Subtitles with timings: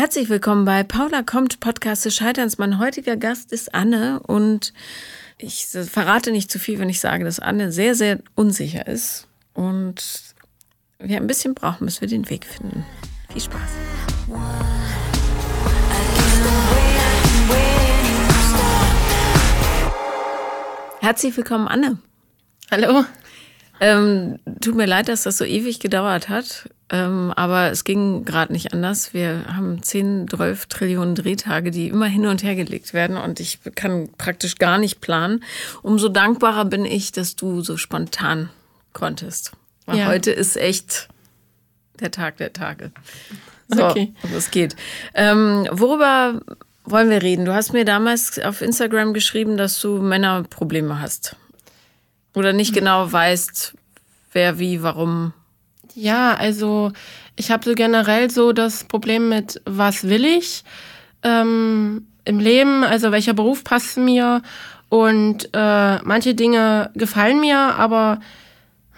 [0.00, 2.56] Herzlich willkommen bei Paula kommt Podcast des Scheiterns.
[2.56, 4.72] Mein heutiger Gast ist Anne und
[5.36, 10.02] ich verrate nicht zu viel, wenn ich sage, dass Anne sehr, sehr unsicher ist und
[10.98, 12.86] wir ein bisschen brauchen, bis wir den Weg finden.
[13.30, 13.60] Viel Spaß.
[21.00, 21.98] Herzlich willkommen, Anne.
[22.70, 23.04] Hallo.
[23.80, 28.52] Ähm, tut mir leid, dass das so ewig gedauert hat, ähm, aber es ging gerade
[28.52, 29.14] nicht anders.
[29.14, 33.58] Wir haben 10, 12 Trillionen Drehtage, die immer hin und her gelegt werden und ich
[33.74, 35.42] kann praktisch gar nicht planen.
[35.82, 38.50] Umso dankbarer bin ich, dass du so spontan
[38.92, 39.52] konntest.
[39.86, 40.06] Weil ja.
[40.06, 41.08] heute ist echt
[42.00, 42.92] der Tag der Tage.
[43.68, 44.12] So, okay.
[44.36, 44.76] es geht.
[45.14, 46.40] Ähm, worüber
[46.84, 47.44] wollen wir reden?
[47.44, 51.36] Du hast mir damals auf Instagram geschrieben, dass du Männerprobleme hast.
[52.34, 53.74] Oder nicht genau weißt,
[54.32, 55.32] wer wie, warum.
[55.94, 56.92] Ja, also
[57.36, 60.62] ich habe so generell so das Problem mit, was will ich
[61.22, 64.42] ähm, im Leben, also welcher Beruf passt mir
[64.88, 68.20] und äh, manche Dinge gefallen mir, aber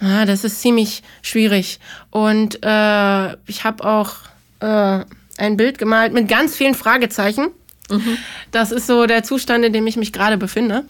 [0.00, 1.80] ah, das ist ziemlich schwierig.
[2.10, 4.14] Und äh, ich habe auch
[4.60, 5.04] äh,
[5.38, 7.48] ein Bild gemalt mit ganz vielen Fragezeichen.
[7.90, 8.18] Mhm.
[8.50, 10.84] Das ist so der Zustand, in dem ich mich gerade befinde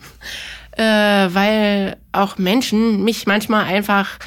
[0.76, 4.18] äh, weil auch Menschen mich manchmal einfach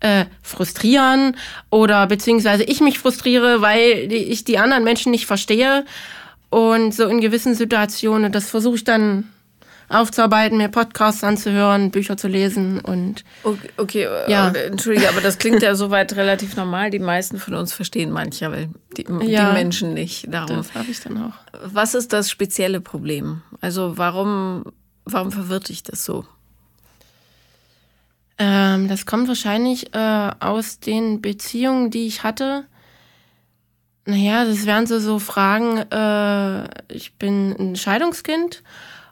[0.00, 1.36] äh, frustrieren
[1.70, 5.84] oder beziehungsweise ich mich frustriere, weil ich die anderen Menschen nicht verstehe.
[6.50, 9.30] Und so in gewissen Situationen, das versuche ich dann
[9.88, 14.48] aufzuarbeiten, mir Podcasts anzuhören, Bücher zu lesen und okay, okay äh, ja.
[14.48, 16.90] entschuldige, aber das klingt ja soweit relativ normal.
[16.90, 20.32] Die meisten von uns verstehen manche, aber die, ja, die Menschen nicht.
[20.32, 20.56] Darum.
[20.56, 21.34] Das habe ich dann auch.
[21.64, 23.42] Was ist das spezielle Problem?
[23.60, 24.64] Also warum
[25.06, 26.24] Warum verwirrt dich das so?
[28.38, 32.66] Ähm, das kommt wahrscheinlich äh, aus den Beziehungen, die ich hatte.
[34.04, 38.62] Naja, das wären so, so Fragen, äh, ich bin ein Scheidungskind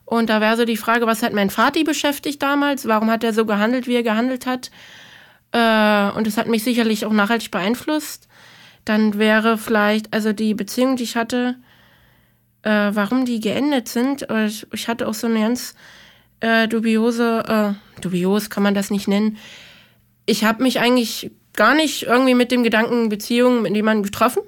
[0.04, 2.86] und da wäre so die Frage, was hat mein Vati beschäftigt damals?
[2.86, 4.70] Warum hat er so gehandelt, wie er gehandelt hat?
[5.52, 8.28] Äh, und das hat mich sicherlich auch nachhaltig beeinflusst.
[8.84, 11.56] Dann wäre vielleicht, also die Beziehung, die ich hatte,
[12.64, 14.26] äh, warum die geendet sind.
[14.46, 15.74] Ich, ich hatte auch so eine ganz
[16.40, 19.36] äh, dubiose, äh, dubios kann man das nicht nennen.
[20.26, 24.42] Ich habe mich eigentlich gar nicht irgendwie mit dem Gedanken Beziehung mit jemandem getroffen,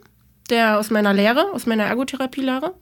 [0.50, 2.74] der aus meiner Lehre, aus meiner Ergotherapie-Lehre.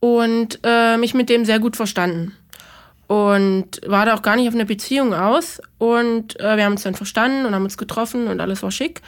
[0.00, 2.36] Und äh, mich mit dem sehr gut verstanden.
[3.08, 5.60] Und war da auch gar nicht auf eine Beziehung aus.
[5.78, 9.02] Und äh, wir haben uns dann verstanden und haben uns getroffen und alles war schick.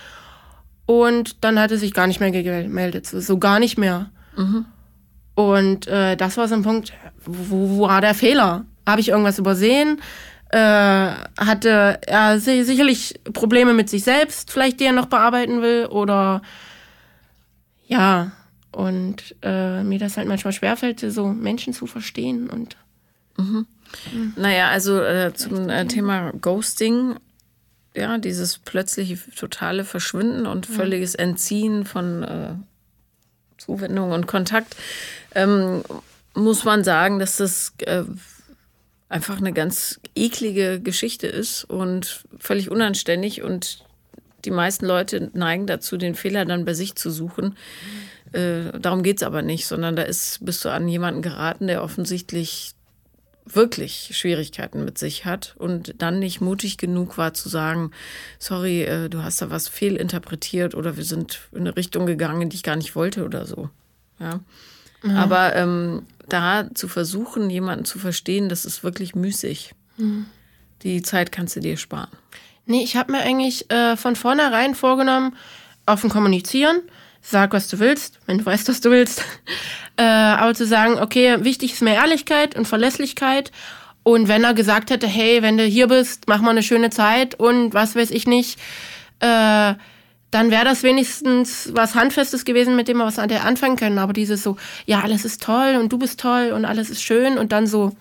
[0.86, 3.06] Und dann hat er sich gar nicht mehr gemeldet.
[3.06, 4.10] So, so gar nicht mehr.
[4.36, 4.64] Mhm.
[5.38, 6.92] Und äh, das war so ein Punkt,
[7.24, 8.64] wo, wo war der Fehler?
[8.84, 10.00] Habe ich irgendwas übersehen?
[10.50, 15.86] Äh, hatte er sicherlich Probleme mit sich selbst, vielleicht die er noch bearbeiten will?
[15.86, 16.42] Oder
[17.86, 18.32] ja,
[18.72, 22.76] und äh, mir das halt manchmal schwerfällt, so Menschen zu verstehen und
[23.36, 23.68] mhm.
[24.12, 24.32] Mhm.
[24.34, 27.14] Naja, also äh, zum äh, Thema Ghosting,
[27.94, 32.54] ja, dieses plötzliche totale Verschwinden und völliges Entziehen von äh,
[33.58, 34.76] Zuwendung und Kontakt
[35.34, 35.82] ähm,
[36.34, 38.04] muss man sagen, dass das äh,
[39.08, 43.84] einfach eine ganz eklige Geschichte ist und völlig unanständig und
[44.44, 47.56] die meisten Leute neigen dazu, den Fehler dann bei sich zu suchen.
[48.32, 51.82] Äh, darum geht es aber nicht, sondern da ist, bist du an jemanden geraten, der
[51.82, 52.72] offensichtlich
[53.54, 57.90] wirklich Schwierigkeiten mit sich hat und dann nicht mutig genug war zu sagen,
[58.38, 62.56] sorry, äh, du hast da was fehlinterpretiert oder wir sind in eine Richtung gegangen, die
[62.56, 63.70] ich gar nicht wollte oder so.
[64.18, 64.40] Ja.
[65.02, 65.16] Mhm.
[65.16, 69.74] Aber ähm, da zu versuchen, jemanden zu verstehen, das ist wirklich müßig.
[69.96, 70.26] Mhm.
[70.82, 72.10] Die Zeit kannst du dir sparen.
[72.66, 75.34] Nee, ich habe mir eigentlich äh, von vornherein vorgenommen,
[75.86, 76.82] offen kommunizieren,
[77.22, 79.24] sag, was du willst, wenn du weißt, was du willst.
[79.98, 83.50] Äh, aber zu sagen, okay, wichtig ist mehr Ehrlichkeit und Verlässlichkeit.
[84.04, 87.34] Und wenn er gesagt hätte, hey, wenn du hier bist, mach mal eine schöne Zeit
[87.34, 88.58] und was weiß ich nicht,
[89.20, 89.74] äh,
[90.30, 93.98] dann wäre das wenigstens was Handfestes gewesen, mit dem wir was an der anfangen können.
[93.98, 94.56] Aber dieses so,
[94.86, 97.96] ja, alles ist toll und du bist toll und alles ist schön und dann so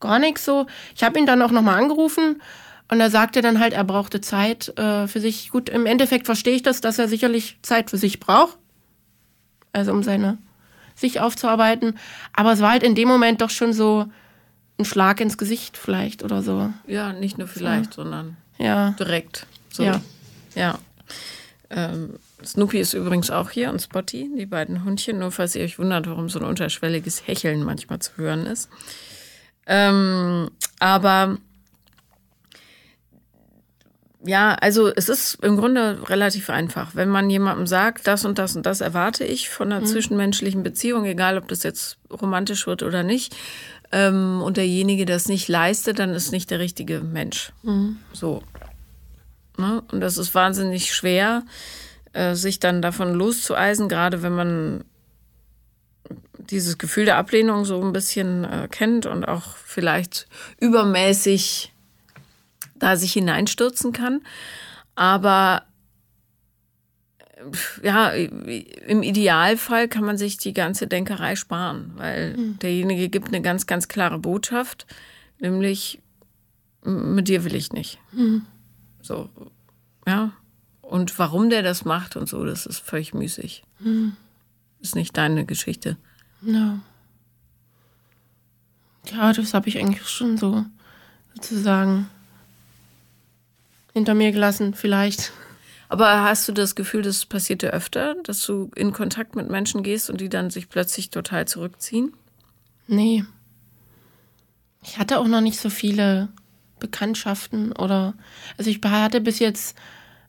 [0.00, 0.66] gar nichts so.
[0.94, 2.40] Ich habe ihn dann auch nochmal angerufen
[2.88, 5.50] und er sagte dann halt, er brauchte Zeit äh, für sich.
[5.50, 8.56] Gut, im Endeffekt verstehe ich das, dass er sicherlich Zeit für sich braucht.
[9.72, 10.38] Also um seine
[10.98, 11.98] sich aufzuarbeiten.
[12.32, 14.06] Aber es war halt in dem Moment doch schon so
[14.78, 16.72] ein Schlag ins Gesicht vielleicht oder so.
[16.86, 18.02] Ja, nicht nur vielleicht, so.
[18.02, 18.90] sondern ja.
[18.98, 19.46] direkt.
[19.70, 19.82] So.
[19.82, 20.00] Ja.
[20.54, 20.78] Ja.
[21.70, 22.14] Ähm,
[22.44, 26.06] Snoopy ist übrigens auch hier und Spotty, die beiden Hundchen, nur falls ihr euch wundert,
[26.08, 28.70] warum so ein unterschwelliges Hecheln manchmal zu hören ist.
[29.66, 31.38] Ähm, aber
[34.24, 36.94] Ja, also es ist im Grunde relativ einfach.
[36.94, 39.86] Wenn man jemandem sagt, das und das und das erwarte ich von einer mhm.
[39.86, 43.36] zwischenmenschlichen Beziehung, egal ob das jetzt romantisch wird oder nicht,
[43.92, 47.52] ähm, und derjenige das nicht leistet, dann ist nicht der richtige Mensch.
[47.62, 47.98] Mhm.
[48.12, 48.42] So.
[49.56, 49.82] Ne?
[49.92, 51.44] Und das ist wahnsinnig schwer,
[52.12, 54.84] äh, sich dann davon loszueisen, gerade wenn man
[56.38, 60.26] dieses Gefühl der Ablehnung so ein bisschen äh, kennt und auch vielleicht
[60.58, 61.72] übermäßig
[62.78, 64.22] da sich hineinstürzen kann.
[64.94, 65.62] Aber
[67.82, 72.58] ja, im Idealfall kann man sich die ganze Denkerei sparen, weil mhm.
[72.58, 74.86] derjenige gibt eine ganz, ganz klare Botschaft,
[75.38, 76.00] nämlich
[76.82, 77.98] mit dir will ich nicht.
[78.12, 78.46] Mhm.
[79.02, 79.28] So,
[80.06, 80.32] ja.
[80.82, 83.62] Und warum der das macht und so, das ist völlig müßig.
[83.78, 84.16] Mhm.
[84.80, 85.96] Ist nicht deine Geschichte.
[86.42, 86.80] Ja.
[89.12, 90.64] Ja, das habe ich eigentlich schon so
[91.34, 92.08] sozusagen
[93.98, 95.32] hinter mir gelassen, vielleicht.
[95.88, 99.82] Aber hast du das Gefühl, das passiert dir öfter, dass du in Kontakt mit Menschen
[99.82, 102.12] gehst und die dann sich plötzlich total zurückziehen?
[102.86, 103.24] Nee.
[104.82, 106.28] Ich hatte auch noch nicht so viele
[106.78, 108.14] Bekanntschaften oder.
[108.56, 109.76] Also ich hatte bis jetzt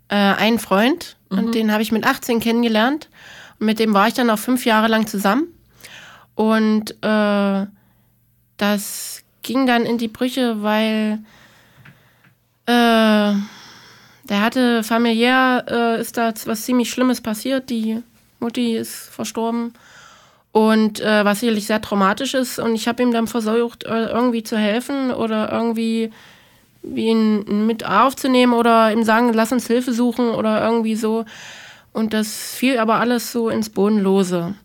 [0.07, 1.37] äh, einen Freund mhm.
[1.37, 3.09] und den habe ich mit 18 kennengelernt.
[3.59, 5.47] Und mit dem war ich dann auch fünf Jahre lang zusammen.
[6.35, 7.65] Und äh,
[8.57, 11.19] das ging dann in die Brüche, weil
[12.65, 13.33] äh,
[14.29, 17.69] der hatte familiär, äh, ist da was ziemlich Schlimmes passiert.
[17.69, 18.01] Die
[18.39, 19.73] Mutti ist verstorben.
[20.51, 22.59] Und äh, was sicherlich sehr traumatisch ist.
[22.59, 26.11] Und ich habe ihm dann versucht, äh, irgendwie zu helfen oder irgendwie
[26.83, 31.25] ihn mit aufzunehmen oder ihm sagen, lass uns Hilfe suchen oder irgendwie so.
[31.91, 34.55] Und das fiel aber alles so ins Bodenlose.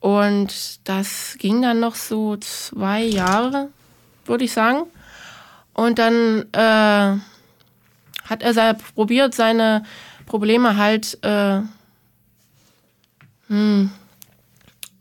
[0.00, 3.68] Und das ging dann noch so zwei Jahre,
[4.24, 4.82] würde ich sagen.
[5.74, 7.18] Und dann äh,
[8.30, 9.84] hat er probiert, seine
[10.26, 11.60] Probleme halt äh,
[13.48, 13.90] hm,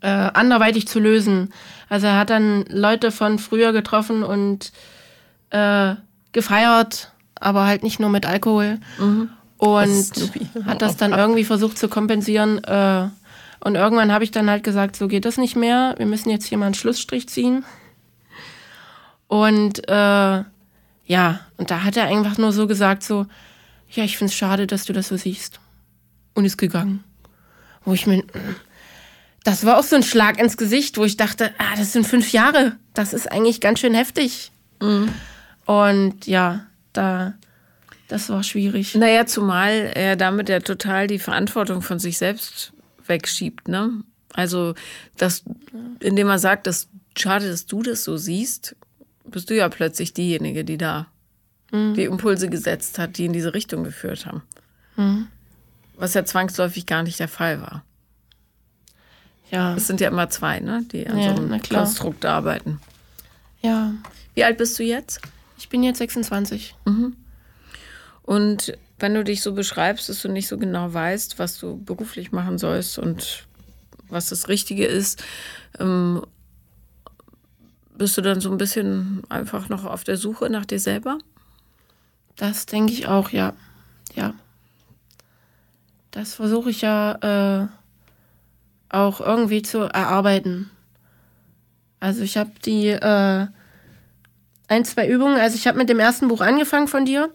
[0.01, 1.53] äh, anderweitig zu lösen.
[1.87, 4.71] Also er hat dann Leute von früher getroffen und
[5.51, 5.95] äh,
[6.31, 8.79] gefeiert, aber halt nicht nur mit Alkohol.
[8.99, 9.29] Mhm.
[9.57, 10.31] Und
[10.65, 12.63] hat das dann irgendwie versucht zu kompensieren.
[12.63, 13.09] Äh,
[13.59, 15.95] und irgendwann habe ich dann halt gesagt, so geht das nicht mehr.
[15.97, 17.65] Wir müssen jetzt hier mal einen Schlussstrich ziehen.
[19.27, 20.43] Und äh,
[21.09, 23.25] ja, und da hat er einfach nur so gesagt, so,
[23.89, 25.59] ja, ich finde es schade, dass du das so siehst.
[26.35, 27.03] Und ist gegangen.
[27.83, 28.23] Wo ich mir,
[29.43, 32.31] das war auch so ein Schlag ins Gesicht, wo ich dachte, ah, das sind fünf
[32.31, 32.77] Jahre.
[32.93, 34.51] Das ist eigentlich ganz schön heftig.
[34.79, 35.11] Mhm.
[35.65, 37.33] Und ja, da,
[38.07, 38.93] das war schwierig.
[38.93, 42.71] Naja, zumal er damit ja total die Verantwortung von sich selbst
[43.07, 44.03] wegschiebt, ne?
[44.33, 44.75] Also,
[45.17, 45.43] das,
[46.01, 48.75] indem er sagt, dass schade, dass du das so siehst,
[49.31, 51.07] bist du ja plötzlich diejenige, die da
[51.71, 51.93] mhm.
[51.93, 54.43] die Impulse gesetzt hat, die in diese Richtung geführt haben.
[54.95, 55.27] Mhm.
[55.95, 57.83] Was ja zwangsläufig gar nicht der Fall war.
[59.51, 59.75] Ja.
[59.75, 62.79] Es sind ja immer zwei, ne, die an ja, so einem Konstrukt arbeiten.
[63.61, 63.93] Ja.
[64.35, 65.21] Wie alt bist du jetzt?
[65.57, 66.75] Ich bin jetzt 26.
[66.85, 67.15] Mhm.
[68.21, 72.31] Und wenn du dich so beschreibst, dass du nicht so genau weißt, was du beruflich
[72.31, 73.47] machen sollst und
[74.07, 75.23] was das Richtige ist,
[75.79, 76.25] ähm,
[77.99, 81.19] bist du dann so ein bisschen einfach noch auf der Suche nach dir selber?
[82.35, 83.53] Das denke ich auch, ja.
[84.15, 84.33] Ja.
[86.09, 87.67] Das versuche ich ja äh,
[88.89, 90.71] auch irgendwie zu erarbeiten.
[91.99, 93.47] Also ich habe die äh,
[94.67, 97.29] ein, zwei Übungen, also ich habe mit dem ersten Buch angefangen von dir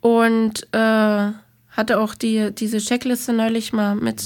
[0.00, 1.32] und äh,
[1.70, 4.22] hatte auch die, diese Checkliste neulich mal mit,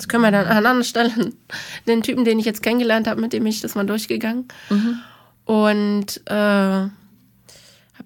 [0.00, 1.34] das können wir dann an anderen Stellen,
[1.86, 4.48] den Typen, den ich jetzt kennengelernt habe, mit dem ich das mal durchgegangen.
[4.70, 4.98] Mhm.
[5.44, 6.88] Und äh,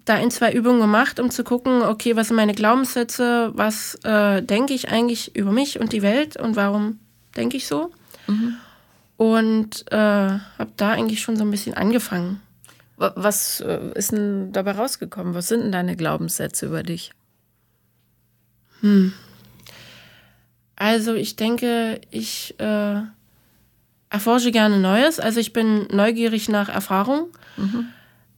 [0.05, 4.43] da ein, zwei Übungen gemacht, um zu gucken, okay, was sind meine Glaubenssätze, was äh,
[4.43, 6.99] denke ich eigentlich über mich und die Welt und warum
[7.37, 7.93] denke ich so.
[8.27, 8.57] Mhm.
[9.17, 12.41] Und äh, habe da eigentlich schon so ein bisschen angefangen.
[12.97, 15.35] Was äh, ist denn dabei rausgekommen?
[15.35, 17.13] Was sind denn deine Glaubenssätze über dich?
[18.81, 19.13] Hm.
[20.77, 23.03] Also ich denke, ich äh,
[24.11, 25.21] erforsche gerne Neues.
[25.21, 27.29] Also ich bin neugierig nach Erfahrung.
[27.57, 27.89] Mhm.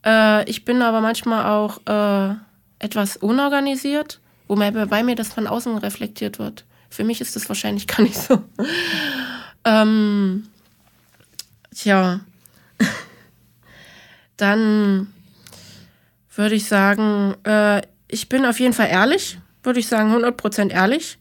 [0.05, 2.35] Äh, ich bin aber manchmal auch äh,
[2.79, 6.65] etwas unorganisiert, wobei bei mir das von außen reflektiert wird.
[6.91, 8.43] Für mich ist das wahrscheinlich gar nicht so.
[9.65, 10.49] ähm,
[11.75, 12.21] tja,
[14.37, 15.13] dann
[16.35, 21.19] würde ich sagen, äh, ich bin auf jeden Fall ehrlich, würde ich sagen, 100% ehrlich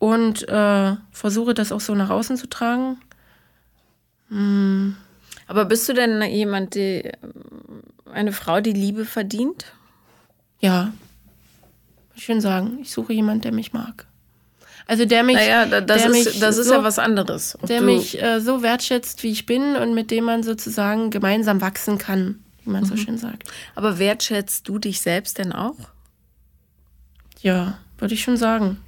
[0.00, 2.96] und äh, versuche das auch so nach außen zu tragen.
[4.30, 4.96] Hm.
[5.46, 7.12] Aber bist du denn jemand, die
[8.12, 9.66] eine Frau, die Liebe verdient?
[10.58, 10.92] Ja.
[12.16, 14.06] Ich würde sagen, ich suche jemanden, der mich mag.
[14.86, 17.56] Also der mich, naja, das, der ist, mich das ist so, ja was anderes.
[17.60, 21.60] Ob der mich äh, so wertschätzt, wie ich bin und mit dem man sozusagen gemeinsam
[21.60, 23.44] wachsen kann, wie man so schön sagt.
[23.74, 25.76] aber wertschätzt du dich selbst denn auch?
[27.42, 28.78] Ja, würde ich schon sagen.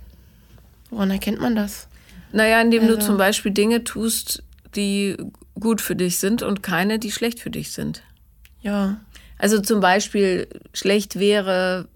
[0.93, 1.89] Woran erkennt man das?
[2.33, 4.43] Naja, indem du Also- zum Beispiel Dinge tust,
[4.77, 5.17] die
[5.59, 8.03] gut für dich sind und keine, die schlecht für dich sind.
[8.61, 9.01] Ja,
[9.39, 11.89] Also zum Beispiel schlecht wäre,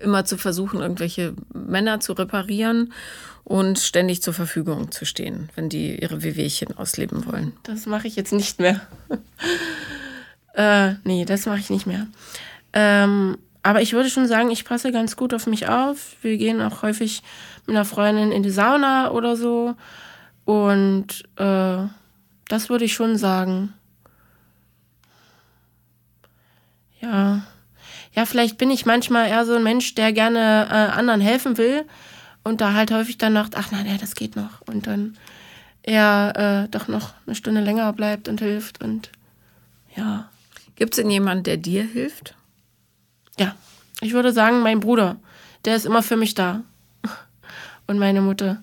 [0.00, 2.92] immer zu versuchen, irgendwelche Männer zu reparieren
[3.44, 7.52] und ständig zur Verfügung zu stehen, wenn die ihre Wehwehchen ausleben wollen.
[7.64, 8.80] das mache ich jetzt nicht mehr.
[10.54, 12.06] äh, nee, das mache ich nicht mehr.
[12.72, 16.16] Ähm, aber ich würde schon sagen, ich passe ganz gut auf mich auf.
[16.20, 17.22] Wir gehen auch häufig
[17.66, 19.74] mit einer Freundin in die Sauna oder so.
[20.44, 21.78] Und äh,
[22.46, 23.72] das würde ich schon sagen.
[27.00, 27.46] Ja.
[28.12, 31.86] Ja, vielleicht bin ich manchmal eher so ein Mensch, der gerne äh, anderen helfen will
[32.42, 34.60] und da halt häufig dann dacht, ach nein, ja, das geht noch.
[34.66, 35.16] Und dann
[35.82, 39.10] er äh, doch noch eine Stunde länger bleibt und hilft und
[39.96, 40.28] ja.
[40.76, 42.34] Gibt es denn jemanden, der dir hilft?
[43.38, 43.54] Ja,
[44.00, 45.16] ich würde sagen, mein Bruder,
[45.64, 46.62] der ist immer für mich da.
[47.86, 48.62] Und meine Mutter.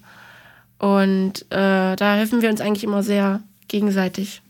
[0.79, 4.41] Und äh, da helfen wir uns eigentlich immer sehr gegenseitig.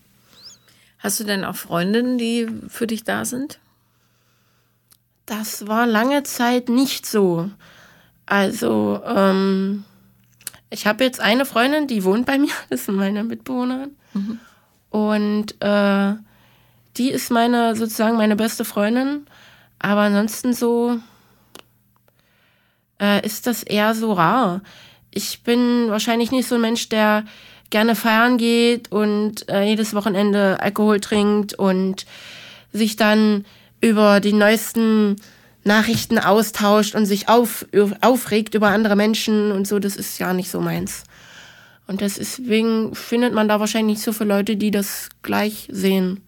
[1.00, 3.60] Hast du denn auch Freundinnen, die für dich da sind?
[5.26, 7.50] Das war lange Zeit nicht so.
[8.26, 9.84] Also, ähm,
[10.70, 13.96] ich habe jetzt eine Freundin, die wohnt bei mir, das ist meine Mitbewohnerin.
[14.90, 16.14] Und äh,
[16.98, 19.26] die ist meine, sozusagen meine beste Freundin.
[19.82, 21.00] Aber ansonsten so
[23.02, 24.62] äh, ist das eher so rar.
[25.10, 27.26] Ich bin wahrscheinlich nicht so ein Mensch, der
[27.72, 32.06] gerne feiern geht und äh, jedes Wochenende Alkohol trinkt und
[32.72, 33.46] sich dann
[33.82, 35.16] über die neuesten
[35.64, 37.66] Nachrichten austauscht und sich auf,
[38.02, 39.80] aufregt über andere Menschen und so.
[39.80, 41.04] Das ist ja nicht so meins.
[41.88, 46.22] Und deswegen findet man da wahrscheinlich nicht so viele Leute, die das gleich sehen.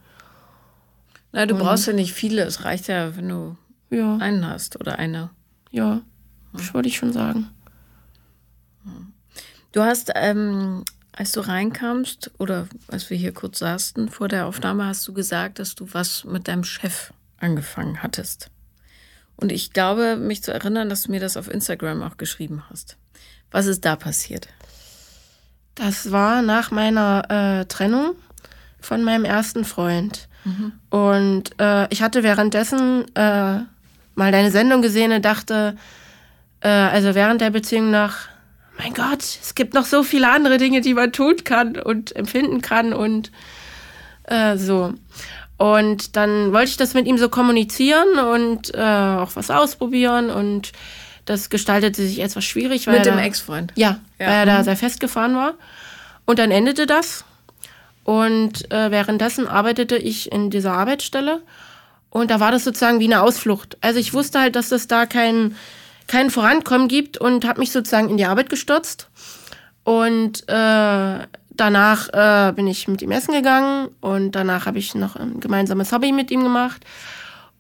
[1.33, 2.43] Na, du brauchst ja nicht viele.
[2.43, 3.57] Es reicht ja, wenn du
[3.89, 5.29] Ja, einen hast oder eine.
[5.71, 6.01] ja,
[6.53, 7.49] das würde ich schon sagen.
[9.71, 14.85] Du hast, ähm, als du reinkamst oder als wir hier kurz saßen vor der Aufnahme,
[14.85, 18.51] hast du gesagt, dass du was mit deinem Chef angefangen hattest.
[19.35, 22.97] Und ich glaube, mich zu erinnern, dass du mir das auf Instagram auch geschrieben hast.
[23.49, 24.47] Was ist da passiert?
[25.73, 27.25] Das war nach meiner
[27.61, 28.13] äh, Trennung
[28.79, 30.29] von meinem ersten Freund.
[30.89, 33.59] Und äh, ich hatte währenddessen äh,
[34.15, 35.75] mal deine Sendung gesehen und dachte,
[36.61, 38.27] äh, also während der Beziehung nach,
[38.77, 42.61] mein Gott, es gibt noch so viele andere Dinge, die man tun kann und empfinden
[42.61, 43.31] kann und
[44.23, 44.93] äh, so.
[45.57, 50.71] Und dann wollte ich das mit ihm so kommunizieren und äh, auch was ausprobieren und
[51.25, 52.87] das gestaltete sich etwas schwierig.
[52.87, 53.71] Weil Mit dem Ex-Freund.
[53.75, 54.27] ja, Ja.
[54.27, 55.53] weil er da sehr festgefahren war.
[56.25, 57.23] Und dann endete das.
[58.03, 61.41] Und äh, währenddessen arbeitete ich in dieser Arbeitsstelle.
[62.09, 63.77] Und da war das sozusagen wie eine Ausflucht.
[63.81, 65.55] Also ich wusste halt, dass es da kein,
[66.07, 69.09] kein Vorankommen gibt und habe mich sozusagen in die Arbeit gestürzt.
[69.83, 75.15] Und äh, danach äh, bin ich mit ihm essen gegangen und danach habe ich noch
[75.15, 76.83] ein gemeinsames Hobby mit ihm gemacht.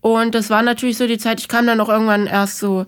[0.01, 2.85] Und das war natürlich so die Zeit, ich kam dann noch irgendwann erst so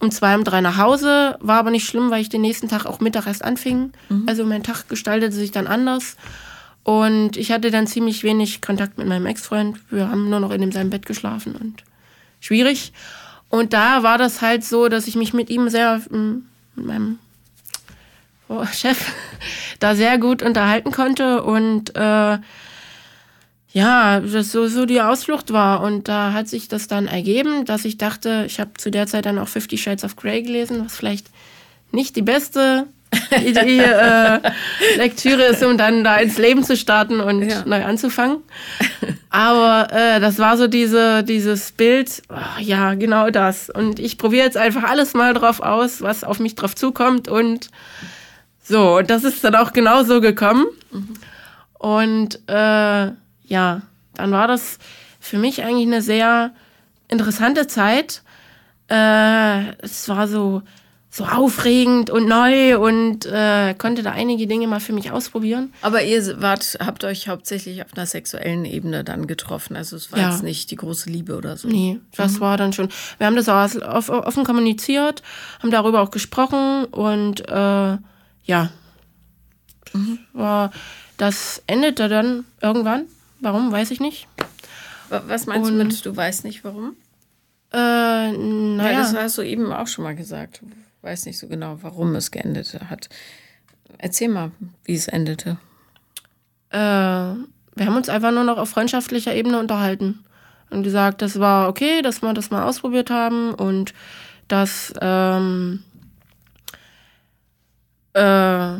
[0.00, 1.38] um zwei, um drei nach Hause.
[1.40, 3.92] War aber nicht schlimm, weil ich den nächsten Tag auch Mittag erst anfing.
[4.26, 6.16] Also mein Tag gestaltete sich dann anders.
[6.86, 9.76] Und ich hatte dann ziemlich wenig Kontakt mit meinem Ex-Freund.
[9.90, 11.82] Wir haben nur noch in seinem Bett geschlafen und
[12.38, 12.92] schwierig.
[13.48, 17.18] Und da war das halt so, dass ich mich mit ihm sehr, mm, mit meinem
[18.46, 19.12] oh, Chef,
[19.80, 22.38] da sehr gut unterhalten konnte und äh,
[23.72, 25.80] ja, das so, so die Ausflucht war.
[25.80, 29.26] Und da hat sich das dann ergeben, dass ich dachte, ich habe zu der Zeit
[29.26, 31.26] dann auch Fifty Shades of Grey gelesen, was vielleicht
[31.90, 32.86] nicht die beste
[33.44, 34.40] Idee, äh,
[34.96, 37.62] Lektüre ist, um dann da ins Leben zu starten und Ja.
[37.64, 38.38] neu anzufangen.
[39.30, 43.68] Aber äh, das war so diese, dieses Bild, oh, ja, genau das.
[43.70, 47.28] Und ich probiere jetzt einfach alles mal drauf aus, was auf mich drauf zukommt.
[47.28, 47.68] Und
[48.62, 50.66] so, und das ist dann auch genau so gekommen.
[51.74, 53.10] Und äh,
[53.44, 53.82] ja,
[54.14, 54.78] dann war das
[55.20, 56.52] für mich eigentlich eine sehr
[57.08, 58.22] interessante Zeit.
[58.88, 60.62] Äh, es war so,
[61.16, 65.72] so aufregend und neu und äh, konnte da einige Dinge mal für mich ausprobieren.
[65.80, 69.76] Aber ihr wart, habt euch hauptsächlich auf einer sexuellen Ebene dann getroffen.
[69.76, 70.30] Also es war Ja.
[70.30, 71.68] jetzt nicht die große Liebe oder so.
[71.68, 72.90] Nee, das war dann schon.
[73.16, 75.22] Wir haben das auch off- offen kommuniziert,
[75.62, 77.96] haben darüber auch gesprochen und äh,
[78.44, 78.70] ja,
[80.34, 80.70] war,
[81.16, 83.06] das endete dann irgendwann.
[83.40, 84.28] Warum, weiß ich nicht.
[85.08, 86.94] Wa- Was meinst du Und- mit, du weißt nicht warum?
[87.72, 88.90] Äh, naja.
[88.92, 90.60] Ja, das hast du eben auch schon mal gesagt.
[91.06, 93.08] Weiß nicht so genau, warum es geendet hat.
[93.96, 94.50] Erzähl mal,
[94.82, 95.56] wie es endete.
[96.70, 100.24] Äh, wir haben uns einfach nur noch auf freundschaftlicher Ebene unterhalten
[100.68, 103.94] und gesagt, das war okay, dass wir das mal ausprobiert haben und
[104.48, 105.84] dass ähm,
[108.12, 108.78] äh,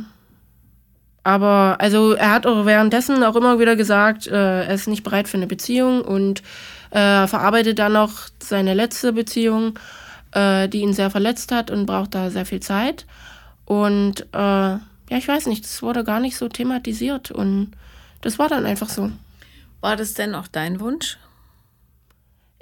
[1.23, 5.29] aber also er hat auch währenddessen auch immer wieder gesagt, äh, er ist nicht bereit
[5.29, 6.43] für eine Beziehung und
[6.91, 9.79] äh, verarbeitet dann noch seine letzte Beziehung,
[10.37, 13.07] äh, die ihn sehr verletzt hat und braucht da sehr viel Zeit.
[13.65, 17.73] Und äh, ja, ich weiß nicht, das wurde gar nicht so thematisiert und
[18.21, 19.11] das war dann einfach so.
[19.81, 21.19] War das denn auch dein Wunsch?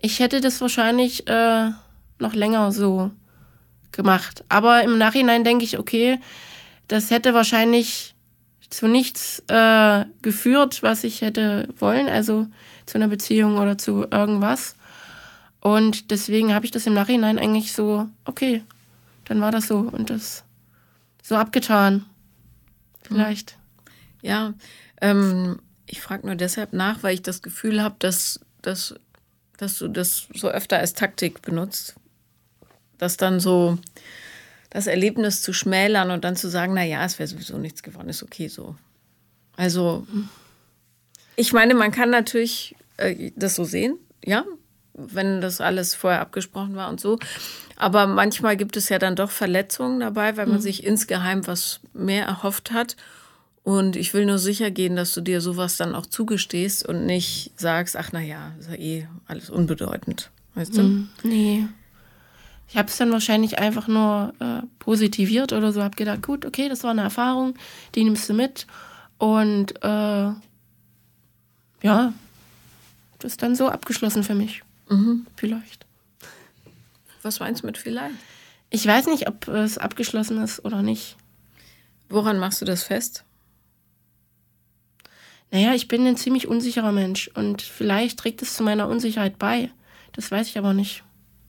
[0.00, 1.70] Ich hätte das wahrscheinlich äh,
[2.18, 3.10] noch länger so
[3.92, 4.44] gemacht.
[4.48, 6.20] Aber im Nachhinein denke ich, okay,
[6.88, 8.14] das hätte wahrscheinlich
[8.68, 12.46] zu nichts äh, geführt, was ich hätte wollen, also
[12.86, 14.76] zu einer Beziehung oder zu irgendwas.
[15.64, 18.62] Und deswegen habe ich das im Nachhinein eigentlich so, okay,
[19.24, 20.44] dann war das so und das
[21.22, 22.04] so abgetan.
[23.00, 23.56] Vielleicht.
[24.20, 24.52] Ja,
[25.00, 28.94] ähm, ich frage nur deshalb nach, weil ich das Gefühl habe, dass, dass,
[29.56, 31.94] dass du das so öfter als Taktik benutzt.
[32.98, 33.78] Dass dann so,
[34.68, 38.10] das Erlebnis zu schmälern und dann zu sagen, na ja, es wäre sowieso nichts geworden,
[38.10, 38.76] ist okay so.
[39.56, 40.06] Also,
[41.36, 44.44] ich meine, man kann natürlich äh, das so sehen, ja,
[44.94, 47.18] wenn das alles vorher abgesprochen war und so.
[47.76, 50.62] Aber manchmal gibt es ja dann doch Verletzungen dabei, weil man mhm.
[50.62, 52.96] sich insgeheim was mehr erhofft hat.
[53.64, 57.52] Und ich will nur sicher gehen, dass du dir sowas dann auch zugestehst und nicht
[57.56, 60.30] sagst, ach na ja, ist ja eh alles unbedeutend.
[60.54, 60.82] Weißt du?
[60.82, 61.08] Mhm.
[61.22, 61.66] Nee.
[62.68, 66.68] Ich habe es dann wahrscheinlich einfach nur äh, positiviert oder so, habe gedacht, gut, okay,
[66.68, 67.54] das war eine Erfahrung,
[67.94, 68.66] die nimmst du mit.
[69.18, 70.32] Und äh,
[71.82, 72.12] ja,
[73.18, 74.62] das ist dann so abgeschlossen für mich.
[74.88, 75.26] Mhm.
[75.36, 75.86] Vielleicht.
[77.22, 78.16] Was meinst du mit vielleicht?
[78.70, 81.16] Ich weiß nicht, ob es abgeschlossen ist oder nicht.
[82.08, 83.24] Woran machst du das fest?
[85.50, 89.70] Naja, ich bin ein ziemlich unsicherer Mensch und vielleicht trägt es zu meiner Unsicherheit bei.
[90.12, 91.04] Das weiß ich aber nicht.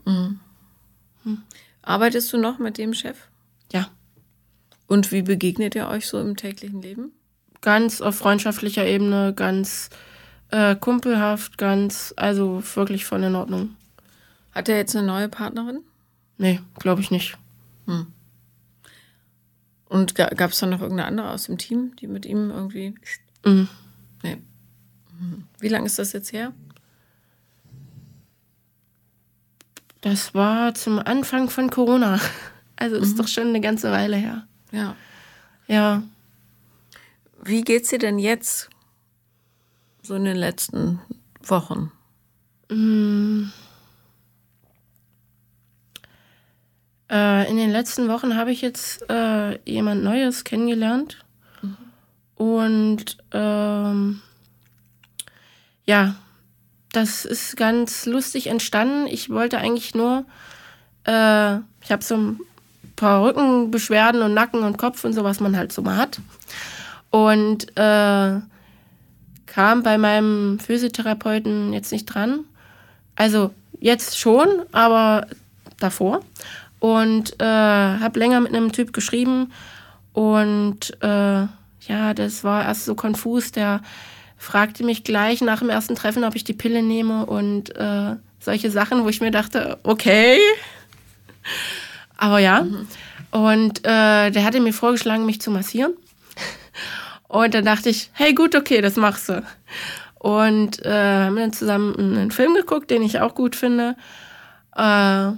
[0.05, 0.39] Mhm.
[1.23, 1.43] Hm.
[1.81, 3.17] Arbeitest du noch mit dem Chef?
[3.71, 3.89] Ja.
[4.87, 7.11] Und wie begegnet ihr euch so im täglichen Leben?
[7.61, 9.89] Ganz auf freundschaftlicher Ebene, ganz
[10.55, 13.75] äh, kumpelhaft, ganz, also wirklich voll in Ordnung.
[14.53, 15.81] Hat er jetzt eine neue Partnerin?
[16.37, 17.37] Nee, glaube ich nicht.
[17.87, 18.07] Hm.
[19.89, 22.95] Und gab es dann noch irgendeine andere aus dem Team, die mit ihm irgendwie.
[23.45, 23.67] Mhm.
[24.23, 24.37] Nee.
[25.19, 25.43] Hm.
[25.59, 26.53] Wie lange ist das jetzt her?
[29.99, 32.19] Das war zum Anfang von Corona.
[32.77, 33.19] Also ist mhm.
[33.19, 34.45] doch schon eine ganze Weile her.
[34.73, 34.97] Ja.
[35.67, 36.03] Ja.
[37.41, 38.69] Wie geht's dir denn jetzt?
[40.05, 40.99] So in den letzten
[41.41, 41.91] Wochen?
[42.69, 43.45] Mm.
[47.09, 51.25] Äh, in den letzten Wochen habe ich jetzt äh, jemand Neues kennengelernt.
[51.63, 51.77] Mhm.
[52.35, 54.21] Und ähm,
[55.87, 56.15] ja,
[56.91, 59.07] das ist ganz lustig entstanden.
[59.07, 60.25] Ich wollte eigentlich nur,
[61.05, 62.39] äh, ich habe so ein
[62.95, 66.19] paar Rückenbeschwerden und Nacken und Kopf und so, was man halt so mal hat.
[67.09, 68.39] Und äh,
[69.55, 72.41] kam bei meinem Physiotherapeuten jetzt nicht dran.
[73.15, 75.27] Also jetzt schon, aber
[75.79, 76.19] davor.
[76.79, 79.53] Und äh, habe länger mit einem Typ geschrieben.
[80.11, 81.47] Und äh,
[81.87, 83.53] ja, das war erst so konfus.
[83.53, 83.81] Der
[84.37, 88.69] fragte mich gleich nach dem ersten Treffen, ob ich die Pille nehme und äh, solche
[88.69, 90.37] Sachen, wo ich mir dachte, okay.
[92.17, 92.63] Aber ja.
[92.63, 92.87] Mhm.
[93.31, 95.93] Und äh, der hatte mir vorgeschlagen, mich zu massieren.
[97.27, 99.43] Und dann dachte ich, hey gut, okay, das machst du.
[100.19, 103.95] Und äh, haben dann zusammen einen Film geguckt, den ich auch gut finde.
[104.75, 105.31] Äh,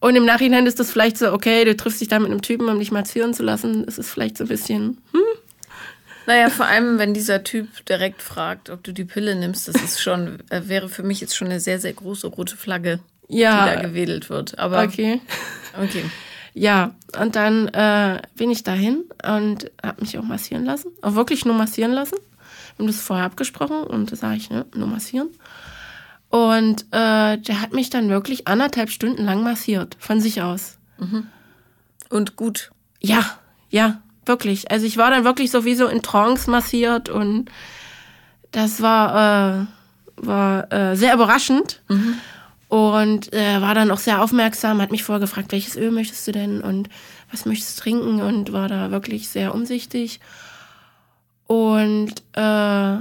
[0.00, 2.68] und im Nachhinein ist das vielleicht so, okay, du triffst dich da mit einem Typen,
[2.68, 3.86] um dich massieren zu lassen.
[3.86, 5.22] Das ist vielleicht so ein bisschen, hm,
[6.26, 10.00] naja, vor allem, wenn dieser Typ direkt fragt, ob du die Pille nimmst, das ist
[10.00, 13.74] schon, äh, wäre für mich jetzt schon eine sehr, sehr große rote Flagge, ja, die
[13.74, 14.58] da gewedelt wird.
[14.58, 15.20] Aber okay.
[15.78, 16.04] Okay.
[16.54, 20.92] Ja, und dann äh, bin ich dahin und habe mich auch massieren lassen.
[21.02, 22.16] Auch wirklich nur massieren lassen.
[22.76, 25.28] Wir haben das vorher abgesprochen und da sage ich, ne, nur massieren.
[26.30, 30.78] Und äh, der hat mich dann wirklich anderthalb Stunden lang massiert, von sich aus.
[30.98, 31.26] Mhm.
[32.08, 32.70] Und gut.
[33.00, 33.24] Ja,
[33.70, 34.00] ja.
[34.26, 34.70] Wirklich.
[34.70, 37.50] Also ich war dann wirklich sowieso in Trance massiert und
[38.52, 39.66] das war, äh,
[40.16, 41.82] war äh, sehr überraschend.
[41.88, 42.14] Mhm.
[42.74, 46.60] Und äh, war dann auch sehr aufmerksam, hat mich vorgefragt, welches Öl möchtest du denn
[46.60, 46.88] und
[47.30, 50.18] was möchtest du trinken und war da wirklich sehr umsichtig.
[51.46, 52.98] Und äh,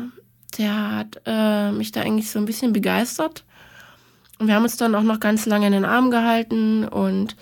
[0.57, 3.45] der hat äh, mich da eigentlich so ein bisschen begeistert.
[4.37, 7.35] Und wir haben uns dann auch noch ganz lange in den Arm gehalten und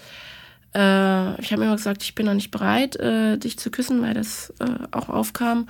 [0.74, 4.13] äh, ich habe immer gesagt, ich bin noch nicht bereit, äh, dich zu küssen, weil
[4.13, 5.67] das äh, auch aufkam,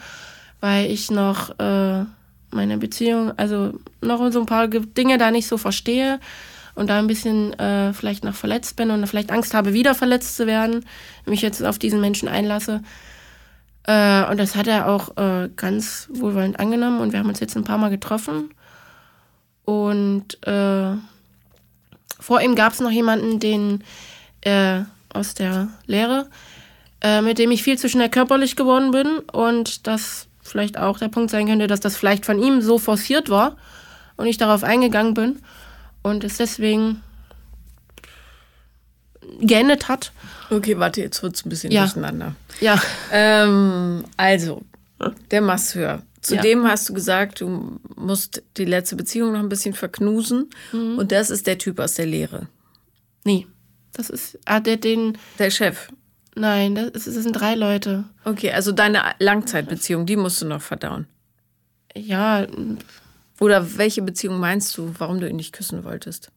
[0.60, 6.20] weil ich noch meine Beziehung, also noch so ein paar Dinge da nicht so verstehe
[6.76, 10.36] und da ein bisschen äh, vielleicht noch verletzt bin und vielleicht Angst habe, wieder verletzt
[10.36, 10.86] zu werden,
[11.26, 12.82] mich jetzt auf diesen Menschen einlasse.
[13.84, 17.56] Äh, und das hat er auch äh, ganz wohlwollend angenommen und wir haben uns jetzt
[17.56, 18.50] ein paar Mal getroffen.
[19.66, 20.96] Und äh,
[22.20, 23.84] vor ihm gab es noch jemanden, den
[24.42, 24.82] äh,
[25.14, 26.30] aus der Lehre,
[27.02, 31.10] äh, mit dem ich viel zu schnell körperlich geworden bin und das vielleicht auch der
[31.10, 33.56] Punkt sein könnte, dass das vielleicht von ihm so forciert war
[34.18, 35.40] und ich darauf eingegangen bin
[36.04, 37.02] und es deswegen
[39.40, 40.12] geendet hat.
[40.50, 41.84] Okay, warte, jetzt wird es ein bisschen Ja.
[41.86, 42.36] durcheinander.
[42.60, 42.82] Ja.
[43.12, 44.64] Ähm, also,
[45.32, 46.02] der Masseur.
[46.22, 46.70] Zudem Ja.
[46.70, 50.50] hast du gesagt, du musst die letzte Beziehung noch ein bisschen verknusen.
[50.72, 50.98] Mhm.
[51.00, 52.48] Und das ist der Typ aus der Lehre.
[53.24, 53.48] Nee.
[53.94, 55.90] Das ist, hat er den, Der Chef.
[56.36, 58.06] nein, das, ist- das sind drei Leute.
[58.24, 61.08] Okay, also deine Langzeitbeziehung, die musst du noch verdauen.
[61.96, 62.46] Ja,
[63.42, 66.32] Oder welche Beziehung meinst du, warum du ihn nicht küssen wolltest?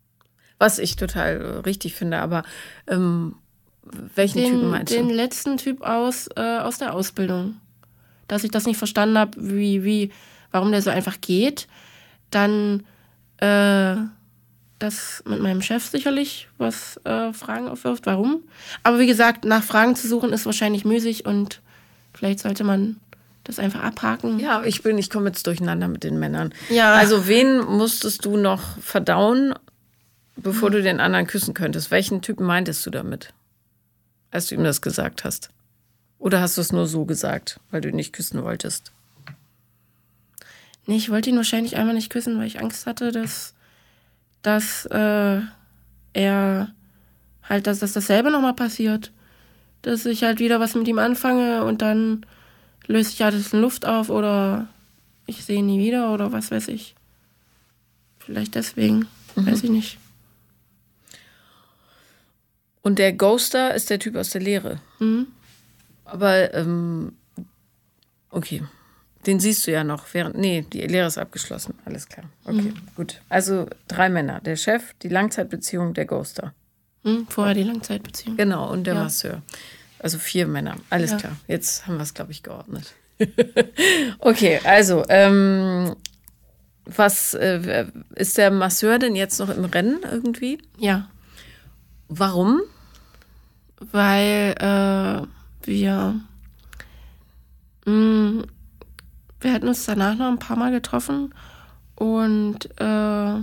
[0.59, 2.45] Was ich total äh, richtig finde, aber
[2.87, 3.35] ähm,
[4.15, 5.15] welchen Typen den, meinst den du?
[5.15, 7.57] letzten Typ aus, äh, aus der Ausbildung.
[8.27, 10.13] Dass ich das nicht verstanden habe, wie, wie,
[10.51, 11.69] warum der so einfach geht.
[12.31, 12.85] Dann
[13.37, 13.97] äh,
[14.79, 18.45] das mit meinem Chef sicherlich was äh, Fragen aufwirft, warum.
[18.83, 21.61] Aber wie gesagt, nach Fragen zu suchen ist wahrscheinlich müßig und
[22.15, 22.97] vielleicht sollte man
[23.45, 24.39] das einfach abhaken.
[24.39, 26.53] Ja, ich bin, ich komme jetzt durcheinander mit den Männern.
[26.71, 26.95] Ja.
[26.95, 29.55] Also wen musstest du noch verdauen,
[30.37, 31.91] bevor du den anderen küssen könntest?
[31.91, 33.33] Welchen Typen meintest du damit?
[34.31, 35.51] Als du ihm das gesagt hast?
[36.19, 38.93] Oder hast du es nur so gesagt, weil du ihn nicht küssen wolltest?
[40.87, 43.55] Nee, ich wollte ihn wahrscheinlich einfach nicht küssen, weil ich Angst hatte, dass,
[44.43, 45.41] dass äh,
[46.15, 46.75] er
[47.43, 49.13] halt, dass, dass dasselbe nochmal passiert.
[49.83, 52.25] Dass ich halt wieder was mit ihm anfange und dann
[52.87, 54.69] löse ich alles in Luft auf oder
[55.27, 56.95] ich sehe ihn nie wieder oder was weiß ich.
[58.19, 59.99] Vielleicht deswegen, weiß ich nicht.
[62.83, 64.81] Und der Ghoster ist der Typ aus der Lehre.
[64.99, 65.29] Mhm.
[66.05, 67.13] Aber, ähm,
[68.31, 68.63] okay.
[69.27, 70.05] Den siehst du ja noch.
[70.13, 71.75] Während, nee, die Lehre ist abgeschlossen.
[71.87, 72.27] Alles klar.
[72.45, 72.75] Okay, Mhm.
[72.95, 73.23] gut.
[73.31, 74.41] Also drei Männer.
[74.41, 76.53] Der Chef, die Langzeitbeziehung, der Ghoster.
[77.05, 77.27] Hm?
[77.29, 78.37] Vorher die Langzeitbeziehung.
[78.37, 79.03] Genau, und der Ja.
[79.05, 79.43] Masseur.
[80.05, 80.77] Also vier Männer.
[80.91, 81.17] Alles Ja.
[81.17, 81.37] klar.
[81.49, 82.93] Jetzt haben wir es, glaube ich, geordnet.
[84.19, 85.97] okay, also, ähm,
[86.85, 90.59] was äh, ist der Masseur denn jetzt noch im Rennen irgendwie?
[90.77, 91.09] Ja,
[92.09, 92.61] Warum?
[93.93, 96.21] weil äh, wir,
[97.87, 98.45] mh,
[99.41, 101.35] wir hatten uns danach noch ein paar Mal getroffen
[101.97, 103.35] und äh,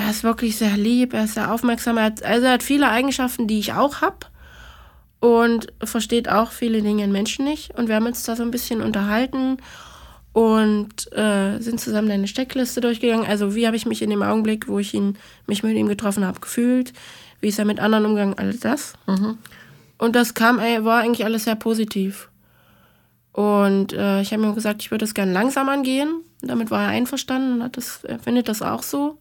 [0.00, 2.88] er ist wirklich sehr lieb, er ist sehr aufmerksam, er hat, also er hat viele
[2.88, 4.26] Eigenschaften, die ich auch habe
[5.20, 8.50] und versteht auch viele Dinge in Menschen nicht und wir haben uns da so ein
[8.50, 9.58] bisschen unterhalten
[10.32, 13.26] und äh, sind zusammen eine Steckliste durchgegangen.
[13.26, 16.24] Also wie habe ich mich in dem Augenblick, wo ich ihn, mich mit ihm getroffen
[16.24, 16.92] habe, gefühlt?
[17.40, 18.38] Wie ist er mit anderen umgegangen?
[18.38, 18.92] Alles das.
[19.98, 22.28] Und das kam, ey, war eigentlich alles sehr positiv.
[23.32, 26.22] Und äh, ich habe ihm gesagt, ich würde es gern langsam angehen.
[26.42, 29.18] Damit war er einverstanden und hat das, er findet das auch so.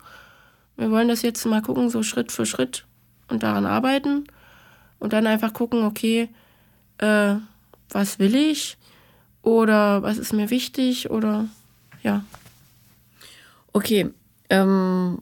[0.79, 2.85] Wir wollen das jetzt mal gucken, so Schritt für Schritt
[3.27, 4.23] und daran arbeiten.
[4.97, 6.29] Und dann einfach gucken, okay,
[6.99, 7.35] äh,
[7.89, 8.77] was will ich?
[9.41, 11.09] Oder was ist mir wichtig?
[11.09, 11.49] Oder
[12.01, 12.23] ja.
[13.73, 14.11] Okay.
[14.49, 15.19] Ähm,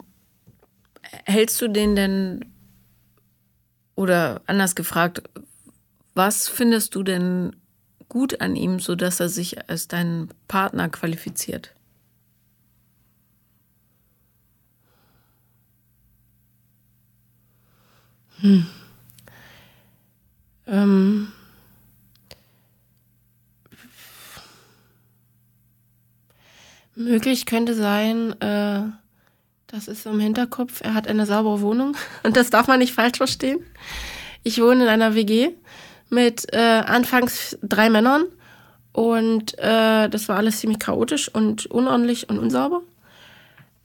[1.26, 2.46] hältst du den denn,
[3.96, 5.24] oder anders gefragt,
[6.14, 7.56] was findest du denn
[8.10, 11.74] gut an ihm, sodass er sich als deinen Partner qualifiziert?
[20.68, 21.32] Ähm,
[26.96, 28.82] möglich könnte sein, äh,
[29.68, 32.94] das ist so im Hinterkopf, er hat eine saubere Wohnung und das darf man nicht
[32.94, 33.60] falsch verstehen.
[34.44, 35.50] Ich wohne in einer WG
[36.10, 38.26] mit äh, anfangs drei Männern
[38.94, 42.82] und äh, das war alles ziemlich chaotisch und unordentlich und unsauber.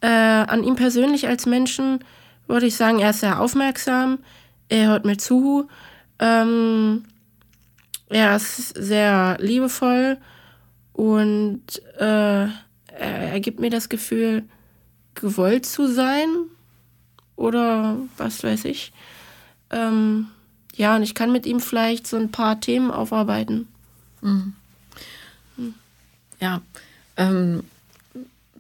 [0.00, 2.00] Äh, an ihm persönlich als Menschen
[2.46, 4.18] würde ich sagen, er ist sehr aufmerksam,
[4.72, 5.68] er hört mir zu,
[6.18, 7.04] ähm,
[8.08, 10.16] er ist sehr liebevoll
[10.94, 11.62] und
[11.98, 12.52] äh, er,
[12.96, 14.44] er gibt mir das Gefühl,
[15.14, 16.28] gewollt zu sein
[17.37, 18.94] oder was weiß ich.
[19.70, 20.28] Ähm,
[20.74, 23.68] ja, und ich kann mit ihm vielleicht so ein paar Themen aufarbeiten.
[26.40, 26.62] Ja.
[27.18, 27.64] Ähm,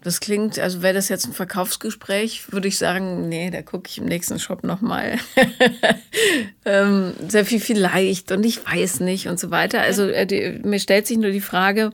[0.02, 3.98] Das klingt, also wäre das jetzt ein Verkaufsgespräch, würde ich sagen, nee, da gucke ich
[3.98, 5.16] im nächsten Shop nochmal.
[6.64, 9.80] ähm, sehr viel vielleicht und ich weiß nicht und so weiter.
[9.80, 11.92] Also äh, die, mir stellt sich nur die Frage,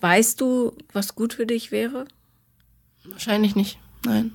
[0.00, 2.06] weißt du, was gut für dich wäre?
[3.04, 4.32] Wahrscheinlich nicht, nein.